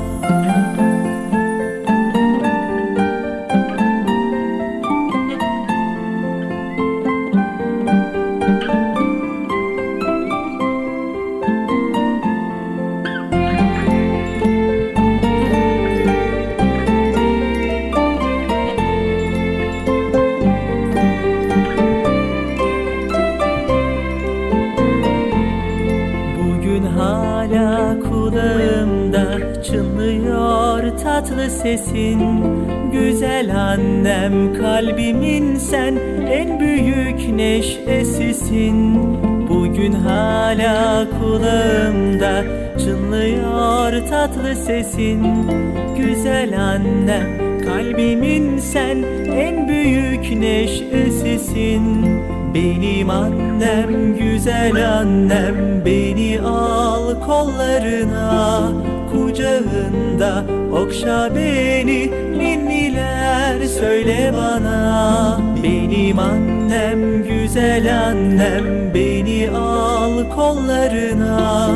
kulağımda 41.21 42.45
çınlıyor 42.79 44.09
tatlı 44.09 44.55
sesin. 44.55 45.27
Güzel 45.97 46.61
annem 46.61 47.49
kalbimin 47.65 48.59
sen 48.59 49.03
en 49.33 49.69
büyük 49.69 50.33
neşesisin. 50.33 52.07
Benim 52.55 53.11
annem 53.11 54.17
güzel 54.19 54.99
annem 54.99 55.85
beni 55.85 56.41
al 56.41 57.21
kollarına. 57.21 58.73
Kucağında 59.13 60.45
okşa 60.73 61.35
beni 61.35 62.11
ninniler 62.39 63.67
söyle 63.67 64.33
bana. 64.37 65.41
Benim 65.63 66.19
annem 66.19 67.25
güzel 67.25 68.07
annem 68.07 68.78
beni 68.95 69.51
al 69.51 70.31
kollarına 70.35 71.71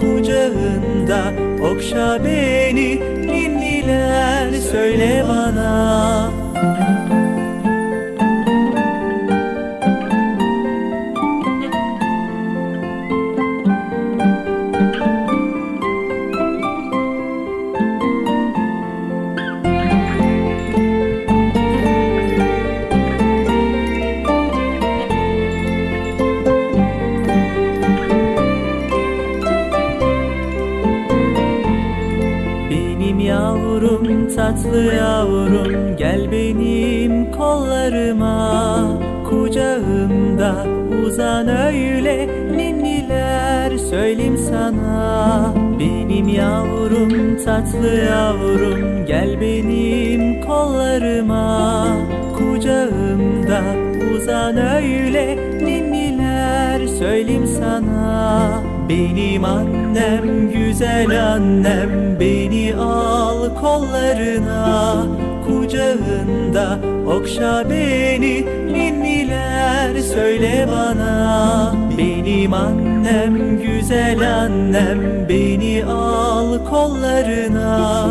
kucağında 0.00 1.32
okşa 1.72 2.24
beni 2.24 3.00
ninniler 3.26 4.52
söyle 4.52 5.24
bana 5.28 6.17
tatlı 47.58 47.94
yavrum 47.96 49.06
gel 49.06 49.40
benim 49.40 50.40
kollarıma. 50.40 51.86
Kucağımda 52.38 53.60
uzan 54.14 54.56
öyle 54.56 55.36
ninniler 55.64 56.86
söyleyeyim 56.86 57.46
sana. 57.46 58.50
Benim 58.88 59.44
annem 59.44 60.52
güzel 60.52 61.32
annem 61.34 62.20
beni 62.20 62.74
al 62.76 63.54
kollarına. 63.54 65.06
Kucağında 65.46 66.78
okşa 67.06 67.70
beni 67.70 68.46
ninniler 68.72 69.98
söyle 70.14 70.68
bana. 70.72 71.74
Benim 71.98 72.54
annem 72.54 73.58
güzel 73.62 74.42
annem 74.42 75.28
beni 75.28 75.84
al 75.84 76.57
kollarına 76.78 78.06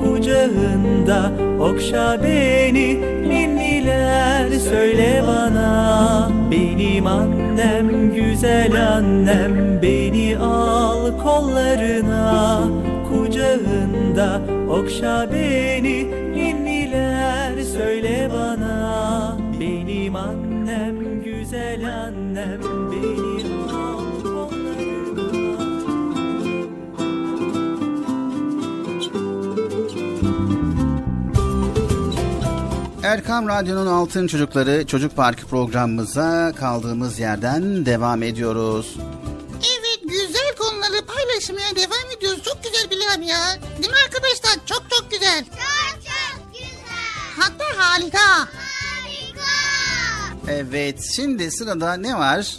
Kucağında. 0.00 1.32
Okşa 1.60 2.22
beni 2.22 3.00
ninniler 3.28 4.50
söyle 4.50 5.22
bana 5.26 6.30
Benim 6.50 7.06
annem 7.06 8.14
güzel 8.14 8.88
annem. 8.96 9.82
Beni 9.82 10.38
al 10.38 11.18
kollarına 11.22 12.60
Kucağında. 13.08 14.40
Okşa 14.70 15.28
beni 15.32 16.10
ninniler 16.34 17.62
söyle 17.62 18.30
bana 18.34 19.36
Benim 19.60 20.16
annem 20.16 21.22
güzel 21.24 21.80
annem 22.06 22.81
Erkam 33.02 33.48
Radyo'nun 33.48 33.86
Altın 33.86 34.26
Çocukları 34.26 34.86
Çocuk 34.86 35.16
Parkı 35.16 35.46
programımıza 35.46 36.52
kaldığımız 36.56 37.18
yerden 37.18 37.86
devam 37.86 38.22
ediyoruz. 38.22 38.96
Evet 39.60 40.00
güzel 40.02 40.54
konuları 40.58 41.06
paylaşmaya 41.06 41.76
devam 41.76 42.16
ediyoruz. 42.16 42.42
Çok 42.42 42.64
güzel 42.64 42.90
Bilal 42.90 43.28
ya. 43.28 43.38
Değil 43.78 43.90
mi 43.90 43.96
arkadaşlar? 44.06 44.66
Çok 44.66 44.82
çok 44.90 45.10
güzel. 45.10 45.44
Çok 45.44 46.02
çok 46.04 46.52
güzel. 46.52 47.36
Hatta 47.38 47.64
harika. 47.76 48.18
Harika. 48.38 49.52
Evet 50.48 51.02
şimdi 51.16 51.50
sırada 51.50 51.94
ne 51.94 52.14
var? 52.18 52.56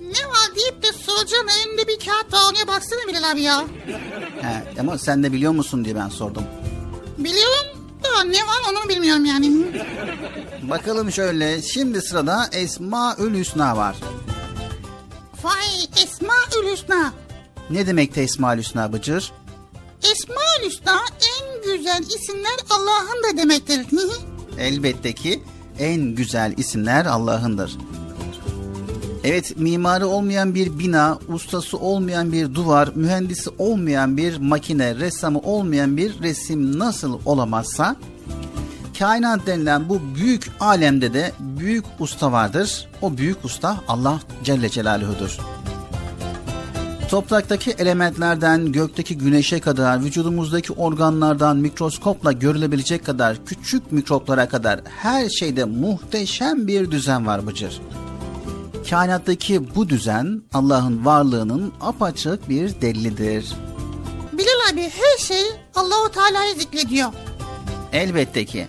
Ne 0.00 0.28
var 0.28 0.56
deyip 0.56 0.82
de 0.82 0.92
soracağın 0.92 1.48
önünde 1.66 1.88
bir 1.88 1.98
kağıt 2.06 2.32
var. 2.32 2.40
Ona 2.50 2.66
baksana 2.74 3.00
Bilal 3.08 3.30
abi 3.30 3.40
ya. 3.42 3.64
He, 4.42 4.80
ama 4.80 4.98
sen 4.98 5.22
de 5.22 5.32
biliyor 5.32 5.52
musun 5.52 5.84
diye 5.84 5.96
ben 5.96 6.08
sordum. 6.08 6.42
Biliyorum 7.18 7.55
ne 8.32 8.40
var 8.40 8.70
onu 8.70 8.88
bilmiyorum 8.88 9.24
yani. 9.24 9.52
Bakalım 10.62 11.12
şöyle 11.12 11.62
şimdi 11.62 12.02
sırada 12.02 12.48
Esmaül 12.52 13.34
Hüsna 13.38 13.76
var. 13.76 13.96
Vay 15.42 16.04
Esma 16.04 16.34
Hüsna. 16.72 17.12
Ne 17.70 17.86
demekti 17.86 18.20
Esmaül 18.20 18.58
Hüsna 18.58 18.92
Bıcır? 18.92 19.32
Esma 20.12 20.64
Hüsna 20.64 21.00
en 21.38 21.62
güzel 21.62 22.02
isimler 22.02 22.58
Allah'ın 22.70 23.22
da 23.22 23.42
demektir. 23.42 23.86
Elbette 24.58 25.12
ki 25.12 25.42
en 25.78 26.00
güzel 26.02 26.54
isimler 26.56 27.06
Allah'ındır. 27.06 27.76
Evet 29.24 29.56
mimarı 29.56 30.06
olmayan 30.06 30.54
bir 30.54 30.78
bina, 30.78 31.18
ustası 31.28 31.78
olmayan 31.78 32.32
bir 32.32 32.54
duvar, 32.54 32.90
mühendisi 32.94 33.50
olmayan 33.58 34.16
bir 34.16 34.36
makine, 34.36 34.94
ressamı 34.94 35.38
olmayan 35.38 35.96
bir 35.96 36.22
resim 36.22 36.78
nasıl 36.78 37.18
olamazsa 37.24 37.96
kainat 38.98 39.46
denilen 39.46 39.88
bu 39.88 40.00
büyük 40.14 40.50
alemde 40.60 41.14
de 41.14 41.32
büyük 41.40 41.84
usta 41.98 42.32
vardır. 42.32 42.88
O 43.02 43.16
büyük 43.16 43.44
usta 43.44 43.76
Allah 43.88 44.20
Celle 44.44 44.68
Celaluhu'dur. 44.68 45.38
Topraktaki 47.10 47.70
elementlerden 47.70 48.72
gökteki 48.72 49.18
güneşe 49.18 49.60
kadar, 49.60 50.04
vücudumuzdaki 50.04 50.72
organlardan 50.72 51.56
mikroskopla 51.56 52.32
görülebilecek 52.32 53.06
kadar 53.06 53.44
küçük 53.46 53.92
mikroplara 53.92 54.48
kadar 54.48 54.80
her 54.98 55.28
şeyde 55.28 55.64
muhteşem 55.64 56.66
bir 56.66 56.90
düzen 56.90 57.26
var 57.26 57.46
Bıcır. 57.46 57.80
Kainattaki 58.90 59.74
bu 59.74 59.88
düzen 59.88 60.42
Allah'ın 60.52 61.04
varlığının 61.04 61.72
apaçık 61.80 62.48
bir 62.48 62.80
delilidir. 62.80 63.52
Bilal 64.32 64.72
abi 64.72 64.82
her 64.82 65.18
şey 65.18 65.44
Allahu 65.74 66.12
Teala'yı 66.12 66.54
zikrediyor. 66.54 67.08
Elbette 67.92 68.44
ki 68.44 68.66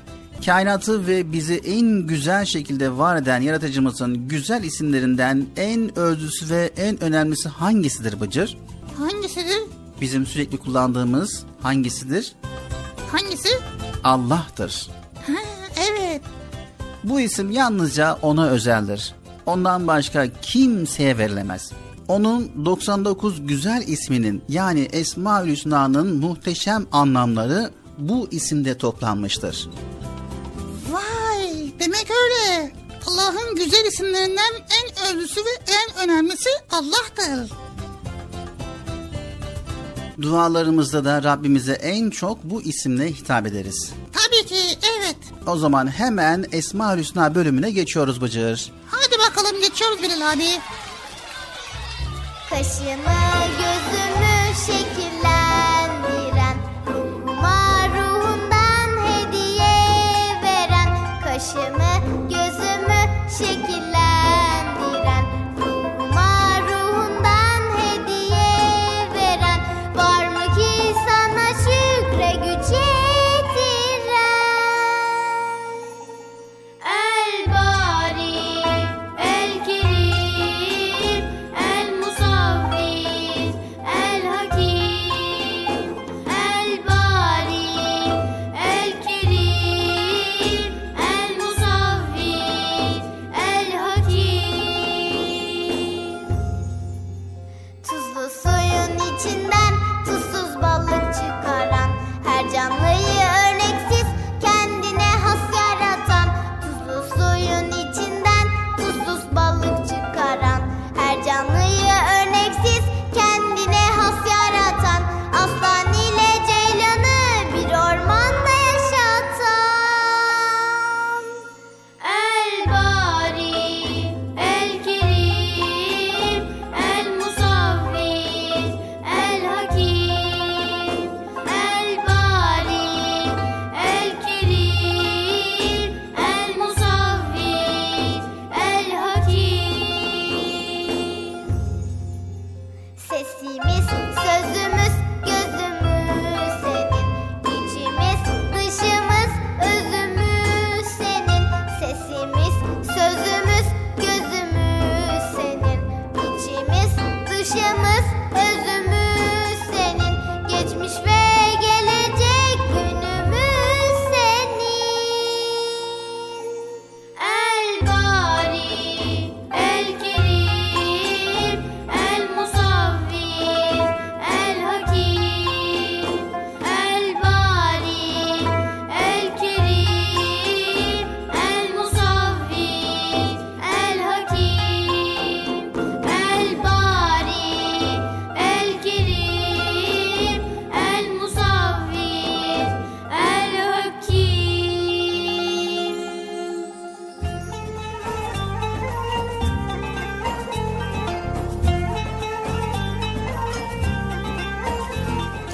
kainatı 0.48 1.08
ve 1.08 1.32
bizi 1.32 1.56
en 1.56 2.08
güzel 2.08 2.46
şekilde 2.46 2.98
var 2.98 3.18
eden 3.18 3.42
yaratıcımızın 3.42 4.28
güzel 4.28 4.64
isimlerinden 4.64 5.46
en 5.58 6.00
özlüsü 6.00 6.50
ve 6.50 6.72
en 6.78 7.04
önemlisi 7.04 7.50
hangisidir 7.50 8.22
Bıcır? 8.22 8.58
Hangisidir? 8.98 9.62
Bizim 10.02 10.26
sürekli 10.26 10.58
kullandığımız 10.58 11.44
hangisidir? 11.62 12.34
Hangisi? 13.12 13.50
Allah'tır. 14.04 14.90
Ha, 15.28 15.34
evet. 15.90 16.22
Bu 17.04 17.20
isim 17.20 17.52
yalnızca 17.52 18.18
ona 18.22 18.48
özeldir. 18.48 19.16
Ondan 19.46 19.88
başka 19.88 20.28
kimseye 20.42 21.18
verilemez. 21.18 21.72
Onun 22.08 22.66
99 22.66 23.48
güzel 23.48 23.84
isminin 23.88 24.42
yani 24.50 24.82
Esma-ül 24.92 25.52
Hüsna'nın 25.52 26.18
muhteşem 26.18 26.86
anlamları 26.92 27.72
bu 27.98 28.28
isimde 28.32 28.78
toplanmıştır. 28.78 29.70
Vay 30.92 31.72
demek 31.80 32.08
öyle. 32.12 32.72
Allah'ın 33.08 33.56
güzel 33.56 33.86
isimlerinden 33.86 34.54
en 34.54 35.16
övgüsü 35.16 35.42
ve 35.46 35.50
en 35.68 36.10
önemlisi 36.10 36.50
Allah'tır. 36.72 37.52
Dualarımızda 40.22 41.06
da 41.06 41.24
Rabbimize 41.24 41.74
en 41.74 42.10
çok 42.10 42.44
bu 42.44 42.62
isimle 42.62 43.08
hitap 43.10 43.48
ederiz. 43.48 43.92
Tabii 44.14 44.46
ki 44.48 44.78
evet. 44.98 45.18
O 45.48 45.58
zaman 45.58 45.88
hemen 45.88 46.46
Esma-ül 46.52 47.00
Hüsna 47.00 47.36
bölümüne 47.36 47.72
geçiyoruz 47.72 48.22
Bıcır. 48.22 48.72
Hadi 48.92 49.20
bakalım 49.20 49.62
geçiyoruz 49.62 50.04
Bilal 50.04 50.34
abi. 50.34 50.48
Kaşımı 52.50 53.18
gözümü 53.58 54.56
şekillendiren 54.66 55.37
gözümü 63.40 63.87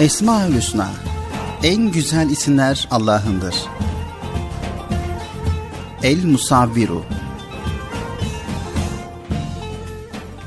Esma-ül 0.03 0.55
Hüsna 0.55 0.89
En 1.63 1.91
güzel 1.91 2.29
isimler 2.29 2.87
Allah'ındır. 2.91 3.55
El 6.03 6.25
Musavviru 6.25 7.03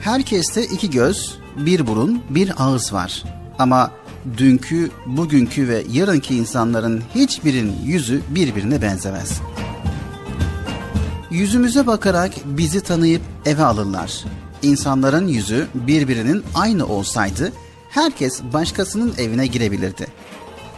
Herkeste 0.00 0.64
iki 0.64 0.90
göz, 0.90 1.38
bir 1.57 1.86
burun, 1.86 2.22
bir 2.30 2.52
ağız 2.57 2.92
var. 2.92 3.24
Ama 3.59 3.90
dünkü, 4.36 4.90
bugünkü 5.07 5.68
ve 5.68 5.84
yarınki 5.92 6.36
insanların 6.36 7.02
hiçbirinin 7.14 7.76
yüzü 7.84 8.22
birbirine 8.28 8.82
benzemez. 8.82 9.40
Yüzümüze 11.30 11.86
bakarak 11.86 12.32
bizi 12.44 12.80
tanıyıp 12.80 13.22
eve 13.46 13.64
alırlar. 13.64 14.24
İnsanların 14.62 15.28
yüzü 15.28 15.66
birbirinin 15.74 16.44
aynı 16.54 16.86
olsaydı 16.86 17.52
herkes 17.97 18.42
başkasının 18.53 19.14
evine 19.18 19.47
girebilirdi. 19.47 20.07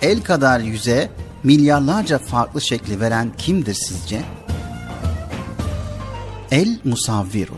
El 0.02 0.22
kadar 0.22 0.60
yüze 0.60 1.10
milyarlarca 1.42 2.18
farklı 2.18 2.60
şekli 2.60 3.00
veren 3.00 3.32
kimdir 3.38 3.74
sizce? 3.74 4.22
El 6.50 6.78
Musavviru 6.84 7.54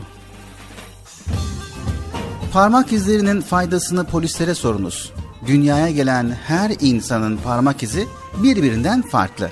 Parmak 2.53 2.93
izlerinin 2.93 3.41
faydasını 3.41 4.05
polislere 4.05 4.55
sorunuz. 4.55 5.13
Dünyaya 5.47 5.89
gelen 5.89 6.29
her 6.47 6.71
insanın 6.79 7.37
parmak 7.37 7.83
izi 7.83 8.07
birbirinden 8.43 9.01
farklı. 9.01 9.51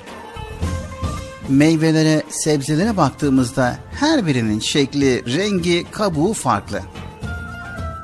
Meyvelere, 1.48 2.22
sebzelere 2.28 2.96
baktığımızda 2.96 3.76
her 3.92 4.26
birinin 4.26 4.60
şekli, 4.60 5.36
rengi, 5.36 5.86
kabuğu 5.90 6.32
farklı. 6.32 6.82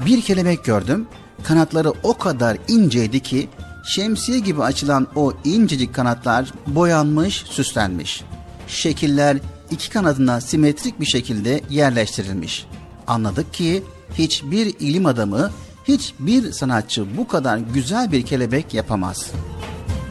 Bir 0.06 0.22
kelebek 0.22 0.64
gördüm. 0.64 1.08
Kanatları 1.46 1.92
o 2.02 2.18
kadar 2.18 2.58
inceydi 2.68 3.20
ki 3.20 3.48
şemsiye 3.84 4.38
gibi 4.38 4.62
açılan 4.62 5.06
o 5.14 5.32
incecik 5.44 5.94
kanatlar 5.94 6.52
boyanmış, 6.66 7.34
süslenmiş. 7.34 8.24
Şekiller 8.66 9.36
iki 9.70 9.90
kanadına 9.90 10.40
simetrik 10.40 11.00
bir 11.00 11.06
şekilde 11.06 11.60
yerleştirilmiş. 11.70 12.66
Anladık 13.06 13.54
ki 13.54 13.82
hiçbir 14.14 14.66
ilim 14.80 15.06
adamı, 15.06 15.50
hiçbir 15.88 16.52
sanatçı 16.52 17.16
bu 17.16 17.28
kadar 17.28 17.58
güzel 17.58 18.12
bir 18.12 18.22
kelebek 18.22 18.74
yapamaz. 18.74 19.30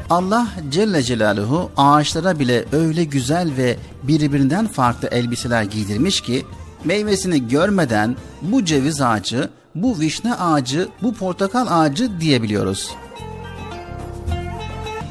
Allah 0.09 0.47
Celle 0.69 1.03
Celaluhu 1.03 1.71
ağaçlara 1.77 2.39
bile 2.39 2.65
öyle 2.71 3.03
güzel 3.03 3.51
ve 3.57 3.77
birbirinden 4.03 4.67
farklı 4.67 5.07
elbiseler 5.07 5.63
giydirmiş 5.63 6.21
ki 6.21 6.45
meyvesini 6.83 7.47
görmeden 7.47 8.15
bu 8.41 8.65
ceviz 8.65 9.01
ağacı, 9.01 9.49
bu 9.75 9.99
vişne 9.99 10.33
ağacı, 10.33 10.89
bu 11.01 11.13
portakal 11.13 11.67
ağacı 11.69 12.19
diyebiliyoruz. 12.19 12.91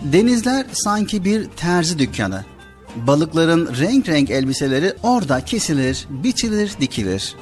Denizler 0.05 0.67
sanki 0.73 1.25
bir 1.25 1.45
terzi 1.45 1.99
dükkanı. 1.99 2.45
Balıkların 2.97 3.75
renk 3.81 4.09
renk 4.09 4.31
elbiseleri 4.31 4.95
orada 5.03 5.45
kesilir, 5.45 6.07
biçilir, 6.11 6.73
dikilir. 6.81 7.37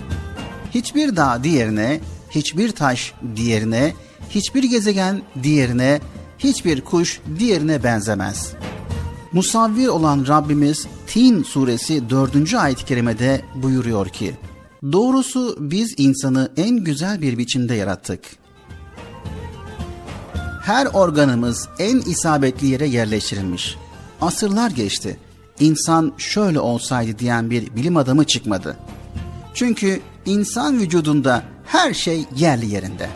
Hiçbir 0.71 1.17
dağ 1.17 1.45
diğerine, 1.45 2.01
hiçbir 2.31 2.73
taş 2.73 3.15
diğerine, 3.37 3.93
hiçbir 4.31 4.65
gezegen 4.65 5.23
diğerine, 5.43 6.01
hiçbir 6.39 6.81
kuş 6.81 7.21
diğerine 7.39 7.85
benzemez. 7.85 8.53
Musavvir 9.33 9.89
olan 9.89 10.25
Rabbimiz 10.29 10.87
Tin 11.07 11.43
suresi 11.43 12.11
4. 12.11 12.55
ayet-i 12.55 12.85
kerimede 12.85 13.43
buyuruyor 13.55 14.09
ki 14.09 14.35
Doğrusu 14.93 15.57
biz 15.61 15.95
insanı 15.97 16.49
en 16.57 16.77
güzel 16.77 17.23
bir 17.23 17.39
biçimde 17.39 17.75
yarattık. 17.75 18.21
Her 20.63 20.87
organımız 20.87 21.69
en 21.79 21.99
isabetli 21.99 22.67
yere 22.67 22.87
yerleştirilmiş. 22.87 23.77
Asırlar 24.21 24.71
geçti. 24.71 25.19
İnsan 25.61 26.13
şöyle 26.19 26.61
olsaydı 26.61 27.19
diyen 27.19 27.51
bir 27.51 27.77
bilim 27.77 27.97
adamı 27.97 28.25
çıkmadı. 28.25 28.77
Çünkü 29.55 30.01
insan 30.27 30.79
vücudunda 30.79 31.43
her 31.67 31.95
şey 31.95 32.25
yerli 32.37 32.67
yerinde. 32.67 33.11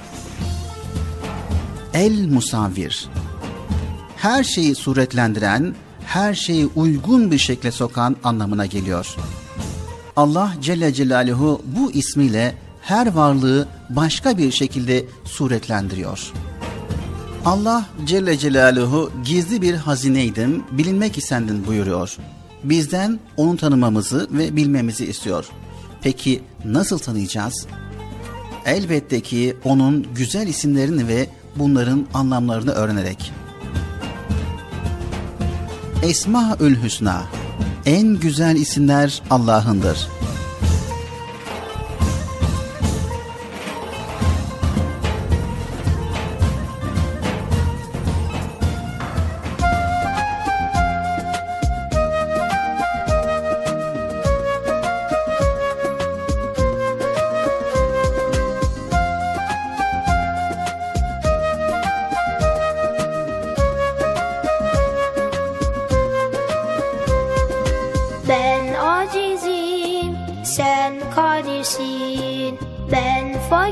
El 1.94 2.28
musavvir. 2.28 3.08
Her 4.16 4.44
şeyi 4.44 4.74
suretlendiren, 4.74 5.74
her 6.04 6.34
şeyi 6.34 6.66
uygun 6.66 7.30
bir 7.30 7.38
şekle 7.38 7.70
sokan 7.70 8.16
anlamına 8.24 8.66
geliyor. 8.66 9.16
Allah 10.16 10.52
Celle 10.60 10.94
Celaluhu 10.94 11.62
bu 11.76 11.92
ismiyle 11.92 12.54
her 12.80 13.12
varlığı 13.12 13.68
başka 13.90 14.38
bir 14.38 14.52
şekilde 14.52 15.04
suretlendiriyor. 15.24 16.32
Allah 17.44 17.86
Celle 18.04 18.38
Celaluhu 18.38 19.12
gizli 19.24 19.62
bir 19.62 19.74
hazineydim, 19.74 20.64
bilinmek 20.72 21.18
istendin 21.18 21.66
buyuruyor. 21.66 22.16
Bizden 22.64 23.20
onu 23.36 23.56
tanımamızı 23.56 24.28
ve 24.30 24.56
bilmemizi 24.56 25.06
istiyor. 25.06 25.46
Peki 26.02 26.42
nasıl 26.64 26.98
tanıyacağız? 26.98 27.66
Elbette 28.66 29.20
ki 29.20 29.56
onun 29.64 30.06
güzel 30.14 30.48
isimlerini 30.48 31.08
ve 31.08 31.28
bunların 31.56 32.06
anlamlarını 32.14 32.70
öğrenerek. 32.70 33.32
Esmaül 36.02 36.82
Hüsna 36.82 37.22
En 37.86 38.20
güzel 38.20 38.56
isimler 38.56 39.22
Allah'ındır. 39.30 40.08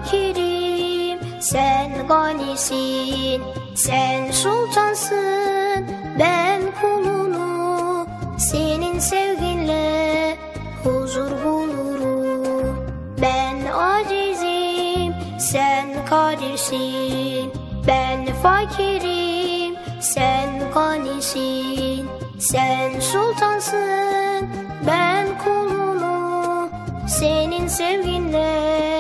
Fakirim, 0.04 1.18
sen 1.40 2.06
ganisin. 2.08 3.42
Sen 3.74 4.30
sultansın, 4.32 5.86
ben 6.18 6.62
kulunu. 6.80 8.06
Senin 8.38 8.98
sevginle 8.98 10.36
huzur 10.84 11.30
bulurum. 11.44 12.86
Ben 13.22 13.56
acizim, 13.72 15.14
sen 15.38 16.06
kadirsin. 16.10 17.52
Ben 17.86 18.26
fakirim, 18.42 19.74
sen 20.00 20.72
ganisin. 20.74 22.08
Sen 22.38 23.00
sultansın, 23.00 24.48
ben 24.86 25.26
kulunu. 25.44 26.68
Senin 27.08 27.66
sevginle 27.68 28.93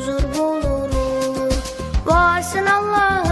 huzur 0.00 0.22
bulurum. 0.38 1.52
Varsın 2.06 2.66
Allah'ım, 2.66 3.29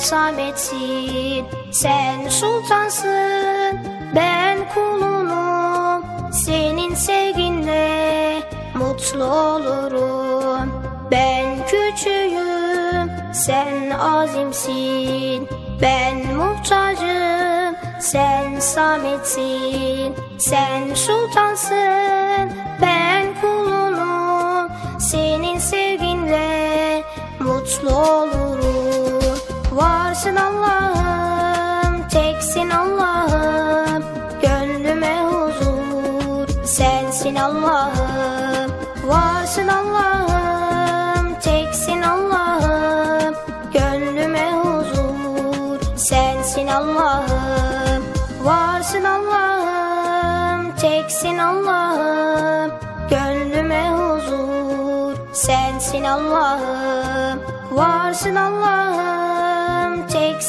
sametsin. 0.00 1.46
Sen 1.72 2.28
sultansın, 2.28 3.78
ben 4.16 4.58
kulunum. 4.74 6.04
Senin 6.32 6.94
sevginle 6.94 8.42
mutlu 8.74 9.24
olurum. 9.24 10.72
Ben 11.10 11.66
küçüğüm, 11.66 13.10
sen 13.32 13.90
azimsin. 13.90 15.48
Ben 15.82 16.34
muhtacım, 16.36 17.76
sen 18.00 18.60
sametsin. 18.60 20.14
Sen 20.38 20.94
sultansın, 20.94 22.52
ben 22.82 23.26
kulunum. 23.40 24.68
Senin 25.00 25.58
sevginle 25.58 27.02
mutlu 27.40 27.90
olurum. 27.90 28.49
Varsın 30.20 30.36
Allah'ım, 30.36 32.08
teksin 32.08 32.70
Allah'ım. 32.70 34.04
Gönlüme 34.42 35.22
huzur, 35.22 36.48
sensin 36.64 37.34
Allah'ım. 37.36 38.70
Varsın 39.04 39.68
Allah'ım, 39.68 41.34
teksin 41.40 42.02
Allah'ım. 42.02 43.34
Gönlüme 43.72 44.52
huzur, 44.52 45.96
sensin 45.96 46.66
Allah'ım. 46.66 48.04
Varsın 48.42 49.04
Allah'ım, 49.04 50.76
teksin 50.76 51.38
Allah'ım. 51.38 52.72
Gönlüme 53.10 53.90
huzur, 53.90 55.14
sensin 55.32 56.04
Allah'ım. 56.04 57.40
Varsın 57.70 58.34
Allah'ım, 58.34 58.89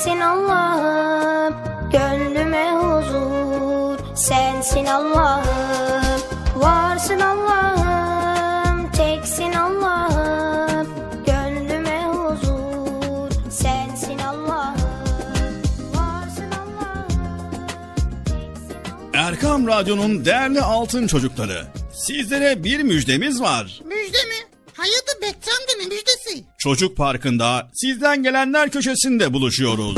teksin 0.02 0.19
Allah'ım. 0.19 1.56
Gönlüme 1.91 2.72
huzur, 2.72 4.15
sensin 4.15 4.86
Allah'ım. 4.86 6.22
Varsın 6.56 7.19
Allah'ım, 7.19 8.91
teksin 8.91 9.53
Allah'ım. 9.53 10.88
Gönlüme 11.26 12.06
huzur, 12.06 13.32
sensin 13.52 14.19
Allah'ım. 14.19 14.76
Varsın 15.94 16.52
Allah'ım, 16.52 17.07
teksin 18.26 18.76
Allah'ım. 18.86 19.14
Erkam 19.14 19.68
Radyo'nun 19.68 20.26
değerli 20.26 20.61
altın 20.61 21.07
çocukları. 21.07 21.68
Sizlere 21.94 22.64
bir 22.64 22.84
müjdemiz 22.84 23.41
var. 23.41 23.82
Müjde 23.86 24.18
mi? 24.18 24.51
Hayatı 24.81 25.21
Bekçam'da 25.21 25.71
ne 25.79 25.85
müjdesi? 25.85 26.43
Çocuk 26.57 26.97
Parkı'nda 26.97 27.69
sizden 27.73 28.23
gelenler 28.23 28.69
köşesinde 28.69 29.33
buluşuyoruz. 29.33 29.97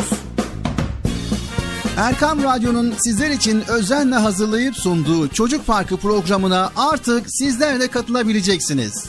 Erkam 1.98 2.44
Radyo'nun 2.44 2.94
sizler 2.98 3.30
için 3.30 3.64
özenle 3.68 4.16
hazırlayıp 4.16 4.76
sunduğu 4.76 5.28
Çocuk 5.28 5.68
Parkı 5.68 5.98
programına 5.98 6.72
artık 6.76 7.26
sizler 7.30 7.80
de 7.80 7.88
katılabileceksiniz. 7.88 9.06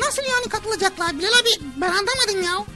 Nasıl 0.00 0.22
yani 0.22 0.48
katılacaklar 0.48 1.18
Bilal 1.18 1.28
abi? 1.28 1.64
Ben 1.76 1.88
anlamadım 1.88 2.42
ya. 2.44 2.75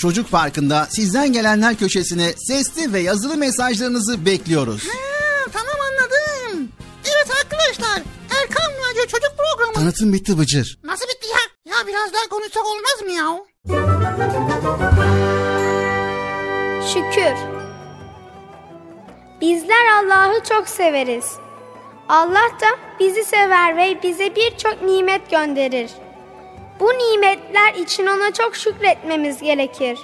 Çocuk 0.00 0.30
Parkı'nda 0.30 0.88
sizden 0.90 1.32
gelenler 1.32 1.76
köşesine 1.76 2.32
sesli 2.32 2.92
ve 2.92 3.00
yazılı 3.00 3.36
mesajlarınızı 3.36 4.26
bekliyoruz. 4.26 4.88
Ha, 4.88 4.94
tamam 5.52 5.76
anladım. 5.90 6.68
Evet 7.04 7.28
arkadaşlar 7.42 8.02
Erkan 8.40 8.72
Radyo 8.90 9.02
Çocuk 9.06 9.32
Programı. 9.36 9.72
Tanıtım 9.74 10.12
bitti 10.12 10.38
Bıcır. 10.38 10.78
Nasıl 10.84 11.04
bitti 11.04 11.26
ya? 11.28 11.72
Ya 11.74 11.86
biraz 11.86 12.12
daha 12.12 12.28
konuşsak 12.30 12.62
olmaz 12.66 13.02
mı 13.04 13.10
ya? 13.10 13.38
Şükür. 16.92 17.36
Bizler 19.40 19.86
Allah'ı 20.04 20.44
çok 20.48 20.68
severiz. 20.68 21.24
Allah 22.08 22.50
da 22.60 22.66
bizi 23.00 23.24
sever 23.24 23.76
ve 23.76 24.02
bize 24.02 24.36
birçok 24.36 24.82
nimet 24.82 25.30
gönderir. 25.30 25.90
Bu 26.80 26.88
nimetler 26.88 27.74
için 27.74 28.06
ona 28.06 28.32
çok 28.32 28.56
şükretmemiz 28.56 29.42
gerekir. 29.42 29.98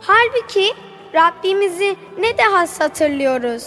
Halbuki 0.00 0.74
Rabbimizi 1.14 1.96
ne 2.18 2.38
de 2.38 2.42
has 2.42 2.80
hatırlıyoruz. 2.80 3.66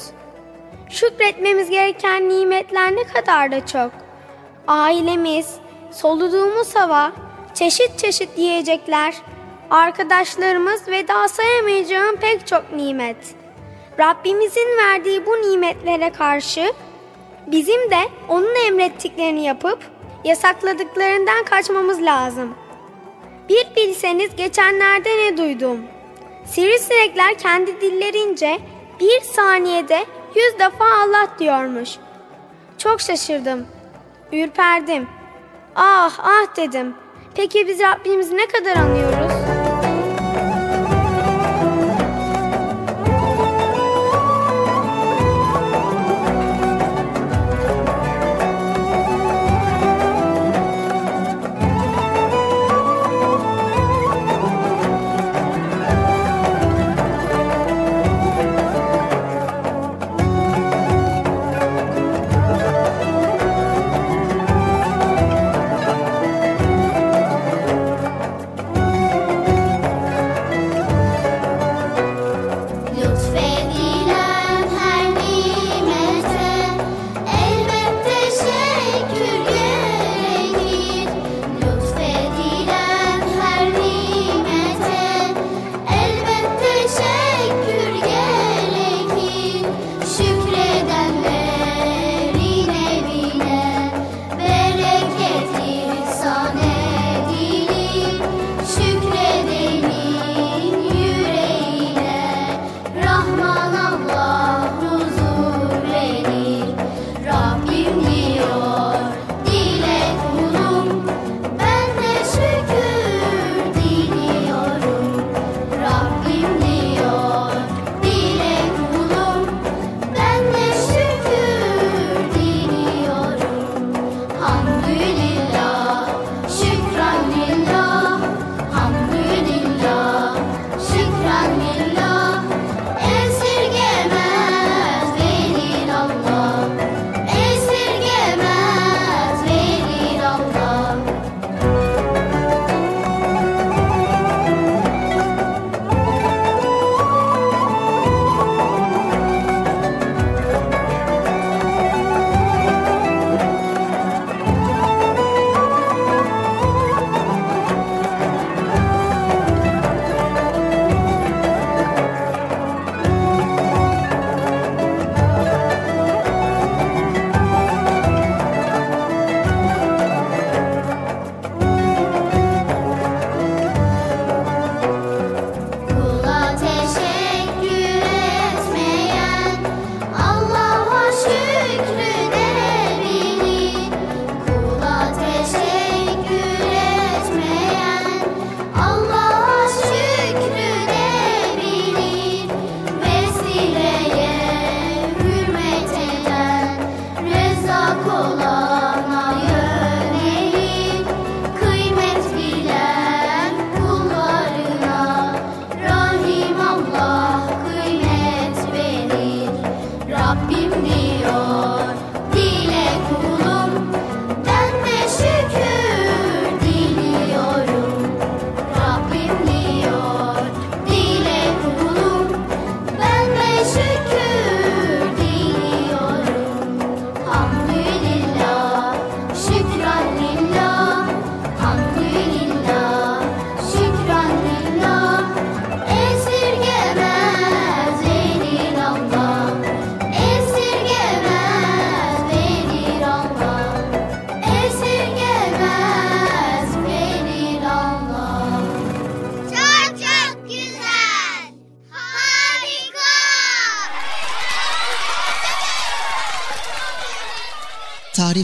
Şükretmemiz 0.89 1.69
gereken 1.69 2.29
nimetler 2.29 2.95
ne 2.95 3.03
kadar 3.03 3.51
da 3.51 3.65
çok. 3.65 3.91
Ailemiz, 4.67 5.55
soluduğumuz 5.91 6.75
hava, 6.75 7.11
çeşit 7.53 7.99
çeşit 7.99 8.37
yiyecekler, 8.37 9.15
arkadaşlarımız 9.69 10.87
ve 10.87 11.07
daha 11.07 11.27
sayamayacağım 11.27 12.15
pek 12.15 12.47
çok 12.47 12.73
nimet. 12.73 13.35
Rabbimizin 13.99 14.77
verdiği 14.77 15.25
bu 15.25 15.31
nimetlere 15.31 16.09
karşı 16.09 16.73
bizim 17.47 17.91
de 17.91 17.99
onun 18.29 18.67
emrettiklerini 18.67 19.45
yapıp 19.45 19.98
yasakladıklarından 20.23 21.45
kaçmamız 21.45 22.01
lazım. 22.01 22.55
Bir 23.49 23.67
bilseniz 23.75 24.35
geçenlerde 24.35 25.09
ne 25.09 25.37
duydum. 25.37 25.77
Sivrisinekler 26.45 27.37
kendi 27.37 27.81
dillerince 27.81 28.59
bir 28.99 29.21
saniyede 29.21 30.05
yüz 30.35 30.59
defa 30.59 30.85
Allah 30.85 31.27
diyormuş. 31.39 31.89
Çok 32.77 33.01
şaşırdım. 33.01 33.67
Ürperdim. 34.31 35.07
Ah 35.75 36.19
ah 36.19 36.55
dedim. 36.55 36.95
Peki 37.35 37.67
biz 37.67 37.79
Rabbimizi 37.79 38.37
ne 38.37 38.47
kadar 38.47 38.75
anıyoruz? 38.75 39.48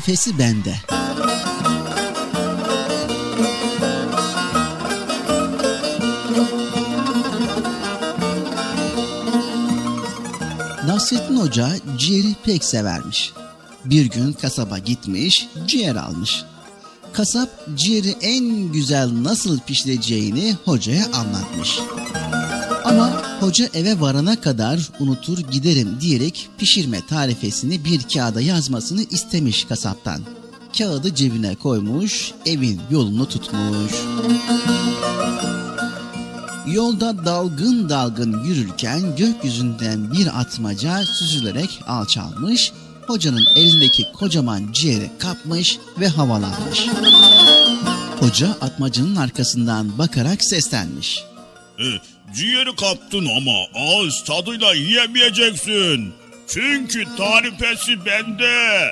Tarifesi 0.06 0.40
bende. 0.40 0.76
Nasrettin 10.88 11.38
Hoca 11.38 11.70
ciğeri 11.98 12.36
pek 12.44 12.64
severmiş. 12.64 13.34
Bir 13.86 14.06
gün 14.06 14.34
kasaba 14.34 14.78
gitmiş, 14.78 15.48
ciğer 15.68 15.96
almış. 15.96 16.44
Kasap 17.14 17.50
ciğeri 17.76 18.16
en 18.22 18.72
güzel 18.72 19.24
nasıl 19.24 19.60
pişireceğini 19.60 20.56
hocaya 20.66 21.06
anlatmış. 21.06 21.80
Ama 22.96 23.40
hoca 23.40 23.70
eve 23.74 24.00
varana 24.00 24.42
kadar 24.42 24.90
unutur 25.00 25.38
giderim 25.38 25.98
diyerek 26.02 26.50
pişirme 26.58 27.06
tarifesini 27.06 27.86
bir 27.86 28.02
kağıda 28.14 28.42
yazmasını 28.42 29.04
istemiş 29.04 29.66
kasaptan. 29.66 30.22
Kağıdı 30.78 31.16
cebine 31.16 31.56
koymuş, 31.56 32.32
evin 32.46 32.82
yolunu 32.92 33.28
tutmuş. 33.28 33.92
Yolda 36.68 37.26
dalgın 37.26 37.90
dalgın 37.90 38.44
yürürken 38.44 39.16
gökyüzünden 39.16 40.12
bir 40.12 40.40
atmaca 40.40 41.06
süzülerek 41.06 41.80
alçalmış, 41.88 42.72
hocanın 43.08 43.46
elindeki 43.56 44.12
kocaman 44.20 44.72
ciğeri 44.74 45.12
kapmış 45.20 45.80
ve 46.00 46.08
havalanmış. 46.08 46.88
Hoca 48.20 48.50
atmacının 48.62 49.16
arkasından 49.16 49.98
bakarak 49.98 50.46
seslenmiş. 50.46 51.35
E, 51.80 51.86
ciğeri 52.36 52.76
kaptın 52.76 53.26
ama 53.38 53.66
ağız 53.76 54.24
tadıyla 54.24 54.74
yiyemeyeceksin. 54.74 56.14
Çünkü 56.48 57.06
tarifesi 57.18 58.06
bende. 58.06 58.92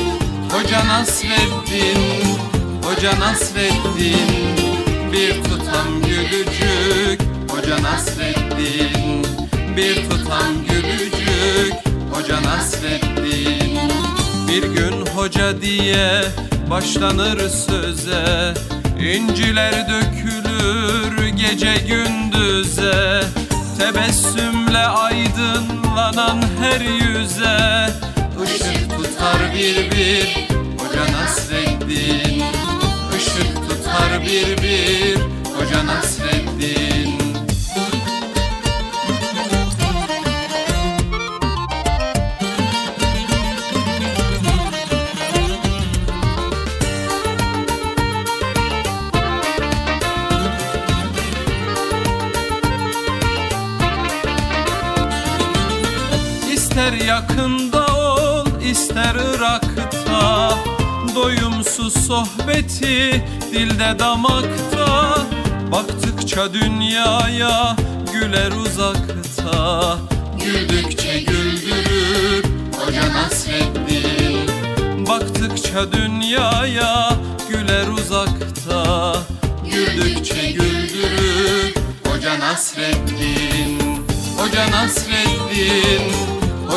Hoca 0.51 0.85
Nasreddin 0.87 2.37
Hoca 2.83 3.19
Nasreddin 3.19 4.57
Bir 5.11 5.43
tutam 5.43 6.01
gülücük. 6.05 7.21
Hoca 7.51 7.83
Nasreddin 7.83 9.25
Bir 9.77 10.09
tutam 10.09 10.65
gülücük. 10.69 11.73
Hoca 12.13 12.43
Nasreddin 12.43 13.91
Bir 14.47 14.63
gün 14.63 15.05
hoca 15.15 15.61
diye 15.61 16.23
başlanır 16.69 17.49
söze. 17.49 18.53
İnciler 18.99 19.73
dökülür 19.89 21.27
gece 21.27 21.73
gündüze. 21.87 23.23
Tebessümle 23.79 24.77
aydınlanan 24.77 26.41
her 26.61 26.81
yüze. 26.81 27.87
Işık 28.45 29.00
tutar 29.21 29.53
bir 29.53 29.91
bir 29.91 30.47
Hoca 30.77 31.13
Nasreddin. 31.13 32.43
Işık 33.17 33.55
tutar 33.69 34.21
bir 34.21 34.63
bir 34.63 35.17
Hoca 35.55 35.85
Nasreddin. 35.85 37.21
İster 56.53 56.93
yakında 56.93 57.51
ol 57.51 57.60
ister 58.81 59.15
Irak'ta 59.15 60.57
Doyumsuz 61.15 62.07
sohbeti 62.07 63.25
dilde 63.51 63.99
damakta. 63.99 65.17
Baktıkça 65.71 66.53
dünyaya 66.53 67.75
güler 68.13 68.51
uzakta 68.51 69.97
Güldükçe 70.45 71.19
güldürür 71.19 72.43
Hoca 72.79 73.13
Nasreddin. 73.13 74.49
Baktıkça 75.07 75.91
dünyaya 75.91 77.11
güler 77.49 77.87
uzakta 77.87 79.13
Güldükçe 79.71 80.51
güldürür 80.51 81.73
Hoca 82.07 82.39
Nasreddin. 82.39 83.79
Hoca 84.37 84.71
Nasreddin 84.71 86.40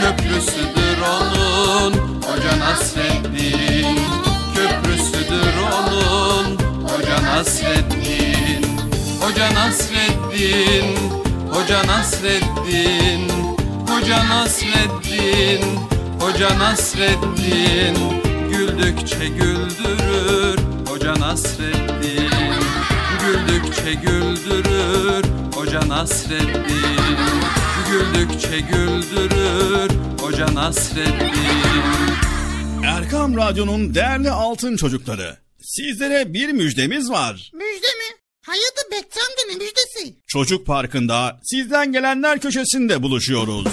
Köprüsüdür 0.00 0.98
onun 1.02 1.92
Hoca 2.22 2.58
Nasreddin. 2.58 3.98
Köprüsüdür 4.54 5.54
onun 5.72 6.58
Hoca 6.88 7.22
Nasreddin. 7.22 8.66
Hoca 9.20 9.54
Nasreddin 9.54 10.96
Hoca 11.52 11.86
Nasreddin. 11.86 13.28
Hoca 13.88 14.28
Nasreddin 14.28 15.78
Hoca 16.20 16.58
Nasreddin. 16.58 17.96
Güldükçe 18.50 19.28
güldürür 19.28 20.58
Hoca 20.88 21.14
Nasreddin. 21.20 22.30
Güldükçe 23.20 23.94
güldürür 23.94 25.24
Hoca 25.54 25.88
Nasreddin 25.88 27.59
Güldükçe 27.90 28.60
güldürür 28.60 29.90
Hoca 30.20 30.54
Nasreddin 30.54 31.30
Erkam 32.84 33.36
Radyo'nun 33.36 33.94
değerli 33.94 34.30
altın 34.30 34.76
çocukları. 34.76 35.36
Sizlere 35.62 36.34
bir 36.34 36.48
müjdemiz 36.52 37.10
var. 37.10 37.50
Müjde 37.54 37.86
mi? 37.86 38.16
Hayırdır 38.46 38.90
Bekçi 38.92 39.20
amca 39.20 39.52
ne 39.52 39.54
müjdesi? 39.64 40.16
Çocuk 40.26 40.66
Parkı'nda 40.66 41.40
sizden 41.42 41.92
gelenler 41.92 42.40
köşesinde 42.40 43.02
buluşuyoruz. 43.02 43.68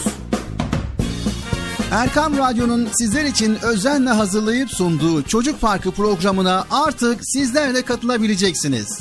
Erkam 1.91 2.37
Radyo'nun 2.37 2.89
sizler 2.93 3.25
için 3.25 3.57
özenle 3.63 4.09
hazırlayıp 4.09 4.69
sunduğu 4.71 5.23
Çocuk 5.23 5.61
Parkı 5.61 5.91
programına 5.91 6.67
artık 6.71 7.19
sizler 7.23 7.75
de 7.75 7.81
katılabileceksiniz. 7.81 8.99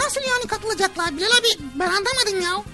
Nasıl 0.00 0.20
yani 0.20 0.46
katılacaklar 0.48 1.16
Bilal 1.16 1.26
abi? 1.26 1.64
Ben 1.74 1.86
anlamadım 1.86 2.40
ya. 2.42 2.73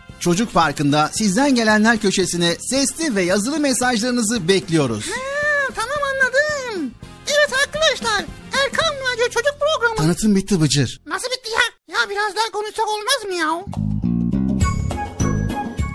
Çocuk 0.21 0.53
Parkı'nda 0.53 1.09
sizden 1.13 1.55
gelenler 1.55 1.97
köşesine 1.97 2.55
sesli 2.59 3.15
ve 3.15 3.21
yazılı 3.23 3.59
mesajlarınızı 3.59 4.47
bekliyoruz. 4.47 5.05
Ha, 5.09 5.73
tamam 5.75 5.97
anladım. 6.13 6.91
Evet 7.27 7.49
arkadaşlar 7.65 8.25
Erkan 8.63 8.95
Radyo 9.13 9.25
Çocuk 9.25 9.55
Programı. 9.59 9.95
Tanıtım 9.95 10.35
bitti 10.35 10.61
Bıcır. 10.61 11.01
Nasıl 11.05 11.27
bitti 11.27 11.49
ya? 11.49 11.95
Ya 11.95 12.09
biraz 12.09 12.35
daha 12.35 12.51
konuşsak 12.51 12.85
olmaz 12.87 13.25
mı 13.27 13.33
ya? 13.33 13.65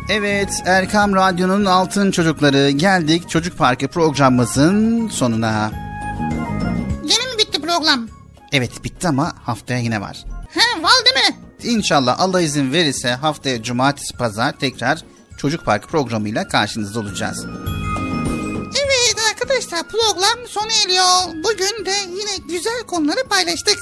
Evet 0.08 0.62
Erkam 0.66 1.14
Radyo'nun 1.14 1.64
altın 1.64 2.10
çocukları 2.10 2.70
geldik 2.70 3.30
Çocuk 3.30 3.58
Parkı 3.58 3.88
programımızın 3.88 5.08
sonuna. 5.08 5.70
Yine 7.02 7.32
mi 7.32 7.38
bitti 7.38 7.60
program? 7.60 8.08
Evet 8.52 8.84
bitti 8.84 9.08
ama 9.08 9.32
haftaya 9.44 9.80
yine 9.80 10.00
var. 10.00 10.24
Var 10.82 10.92
değil 11.04 11.26
mi? 11.28 11.36
İnşallah 11.62 12.20
Allah 12.20 12.40
izin 12.40 12.72
verirse 12.72 13.10
haftaya 13.10 13.62
cumartesi 13.62 14.16
pazar 14.16 14.52
tekrar 14.52 15.04
Çocuk 15.38 15.64
Parkı 15.64 15.88
programıyla 15.88 16.48
karşınızda 16.48 17.00
olacağız. 17.00 17.46
Evet 18.84 19.16
arkadaşlar 19.30 19.82
program 19.88 20.48
sona 20.48 20.72
eriyor. 20.84 21.44
Bugün 21.44 21.86
de 21.86 21.92
yine 22.08 22.48
güzel 22.48 22.82
konuları 22.86 23.28
paylaştık. 23.28 23.78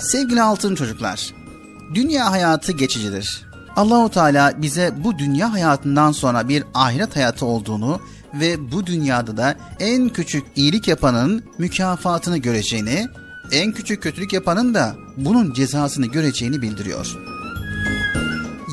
Sevgili 0.00 0.42
altın 0.42 0.74
çocuklar, 0.74 1.34
dünya 1.94 2.30
hayatı 2.30 2.72
geçicidir. 2.72 3.46
Allahu 3.76 4.10
Teala 4.10 4.62
bize 4.62 4.94
bu 4.96 5.18
dünya 5.18 5.52
hayatından 5.52 6.12
sonra 6.12 6.48
bir 6.48 6.64
ahiret 6.74 7.16
hayatı 7.16 7.46
olduğunu 7.46 8.00
ve 8.34 8.72
bu 8.72 8.86
dünyada 8.86 9.36
da 9.36 9.56
en 9.80 10.08
küçük 10.08 10.46
iyilik 10.56 10.88
yapanın 10.88 11.44
mükafatını 11.58 12.38
göreceğini, 12.38 13.06
en 13.52 13.72
küçük 13.72 14.02
kötülük 14.02 14.32
yapanın 14.32 14.74
da 14.74 14.96
bunun 15.16 15.52
cezasını 15.52 16.06
göreceğini 16.06 16.62
bildiriyor. 16.62 17.16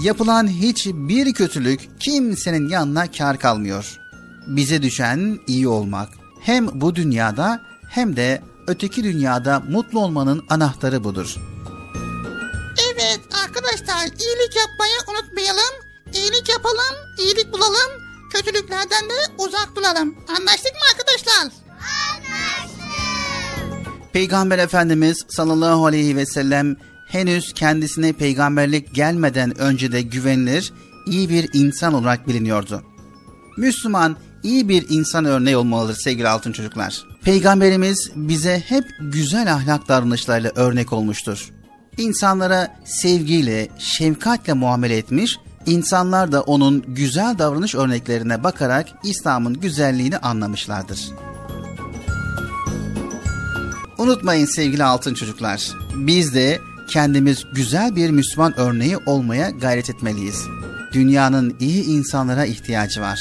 Yapılan 0.03 0.47
hiçbir 0.47 1.33
kötülük 1.33 1.81
kimsenin 1.99 2.69
yanına 2.69 3.11
kar 3.11 3.39
kalmıyor. 3.39 3.99
Bize 4.47 4.81
düşen 4.81 5.39
iyi 5.47 5.67
olmak. 5.67 6.09
Hem 6.41 6.81
bu 6.81 6.95
dünyada 6.95 7.61
hem 7.89 8.15
de 8.15 8.41
öteki 8.67 9.03
dünyada 9.03 9.59
mutlu 9.59 9.99
olmanın 9.99 10.45
anahtarı 10.49 11.03
budur. 11.03 11.35
Evet 12.93 13.19
arkadaşlar 13.43 14.05
iyilik 14.05 14.55
yapmayı 14.55 14.93
unutmayalım. 15.11 15.73
İyilik 16.13 16.49
yapalım, 16.49 16.95
iyilik 17.19 17.53
bulalım. 17.53 18.03
Kötülüklerden 18.33 19.09
de 19.09 19.13
uzak 19.37 19.75
duralım. 19.75 20.15
Anlaştık 20.27 20.73
mı 20.73 20.81
arkadaşlar? 20.93 21.63
Peygamber 24.13 24.59
Efendimiz 24.59 25.25
sallallahu 25.27 25.85
aleyhi 25.85 26.15
ve 26.15 26.25
sellem 26.25 26.75
henüz 27.07 27.53
kendisine 27.53 28.13
peygamberlik 28.13 28.95
gelmeden 28.95 29.57
önce 29.59 29.91
de 29.91 30.01
güvenilir, 30.01 30.73
iyi 31.07 31.29
bir 31.29 31.49
insan 31.53 31.93
olarak 31.93 32.27
biliniyordu. 32.27 32.83
Müslüman 33.57 34.17
iyi 34.43 34.69
bir 34.69 34.85
insan 34.89 35.25
örneği 35.25 35.57
olmalıdır 35.57 35.95
sevgili 35.95 36.27
altın 36.27 36.51
çocuklar. 36.51 37.03
Peygamberimiz 37.23 38.11
bize 38.15 38.63
hep 38.67 38.85
güzel 38.99 39.53
ahlak 39.53 39.87
davranışlarıyla 39.87 40.51
örnek 40.55 40.93
olmuştur. 40.93 41.49
İnsanlara 41.97 42.75
sevgiyle, 42.85 43.67
şefkatle 43.77 44.53
muamele 44.53 44.97
etmiş, 44.97 45.37
insanlar 45.65 46.31
da 46.31 46.41
onun 46.41 46.83
güzel 46.87 47.37
davranış 47.37 47.75
örneklerine 47.75 48.43
bakarak 48.43 48.87
İslam'ın 49.03 49.53
güzelliğini 49.53 50.17
anlamışlardır. 50.17 50.99
Unutmayın 54.03 54.45
sevgili 54.45 54.83
altın 54.83 55.13
çocuklar. 55.13 55.71
Biz 55.95 56.33
de 56.33 56.59
kendimiz 56.87 57.45
güzel 57.53 57.95
bir 57.95 58.09
Müslüman 58.09 58.59
örneği 58.59 58.97
olmaya 58.97 59.49
gayret 59.49 59.89
etmeliyiz. 59.89 60.45
Dünyanın 60.93 61.55
iyi 61.59 61.83
insanlara 61.83 62.45
ihtiyacı 62.45 63.01
var. 63.01 63.19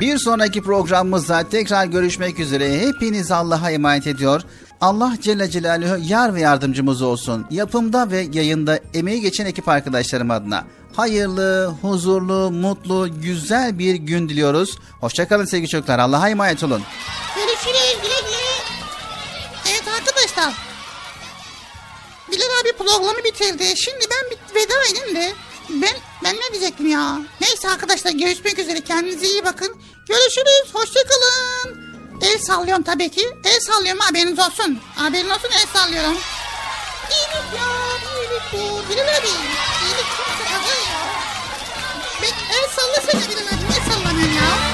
Bir 0.00 0.18
sonraki 0.18 0.62
programımızda 0.62 1.48
tekrar 1.48 1.86
görüşmek 1.86 2.40
üzere. 2.40 2.78
Hepiniz 2.78 3.30
Allah'a 3.30 3.70
emanet 3.70 4.06
ediyor. 4.06 4.42
Allah 4.80 5.16
Celle 5.20 5.50
Celaluhu 5.50 5.96
yar 6.08 6.34
ve 6.34 6.40
yardımcımız 6.40 7.02
olsun. 7.02 7.46
Yapımda 7.50 8.10
ve 8.10 8.26
yayında 8.32 8.78
emeği 8.94 9.20
geçen 9.20 9.46
ekip 9.46 9.68
arkadaşlarım 9.68 10.30
adına 10.30 10.64
hayırlı, 10.96 11.74
huzurlu, 11.82 12.50
mutlu, 12.50 13.20
güzel 13.20 13.78
bir 13.78 13.94
gün 13.94 14.28
diliyoruz. 14.28 14.78
Hoşçakalın 15.00 15.44
sevgili 15.44 15.68
çocuklar. 15.68 15.98
Allah'a 15.98 16.28
emanet 16.28 16.64
olun. 16.64 16.82
Görüşürüz 17.36 17.96
güle 18.02 18.30
güle. 18.30 18.43
Arkadaşlar. 20.44 20.74
Bilal 22.32 22.60
abi 22.60 22.72
programı 22.72 23.24
bitirdi. 23.24 23.74
Şimdi 23.76 24.06
ben 24.10 24.38
veda 24.54 24.84
edeyim 24.90 25.16
de. 25.16 25.34
Ben, 25.68 25.96
ben 26.24 26.36
ne 26.36 26.52
diyecektim 26.52 26.86
ya? 26.86 27.18
Neyse 27.40 27.68
arkadaşlar 27.68 28.10
görüşmek 28.10 28.58
üzere. 28.58 28.80
Kendinize 28.80 29.26
iyi 29.26 29.44
bakın. 29.44 29.76
Görüşürüz. 30.08 30.74
Hoşçakalın. 30.74 31.84
El 32.22 32.38
sallıyorum 32.38 32.84
tabii 32.84 33.10
ki. 33.10 33.28
El 33.44 33.60
sallıyorum 33.60 34.00
haberiniz 34.00 34.38
olsun. 34.38 34.80
Haberin 34.96 35.28
olsun 35.28 35.50
el 35.52 35.66
sallıyorum. 35.80 36.16
İyilik 37.10 37.54
ya. 37.56 37.68
iyilik 38.16 38.42
bu. 38.52 38.90
Bilal 38.90 39.08
abi. 39.08 39.26
İyilik 39.84 40.08
kimse 40.16 40.44
kazan 40.44 40.80
ya. 40.90 41.00
Ben 42.22 42.56
el 42.56 42.68
sallasana 42.68 43.30
Bilal 43.30 43.46
abi. 43.46 43.64
Ne 43.70 43.92
sallamıyorsun 43.94 44.34
ya? 44.34 44.73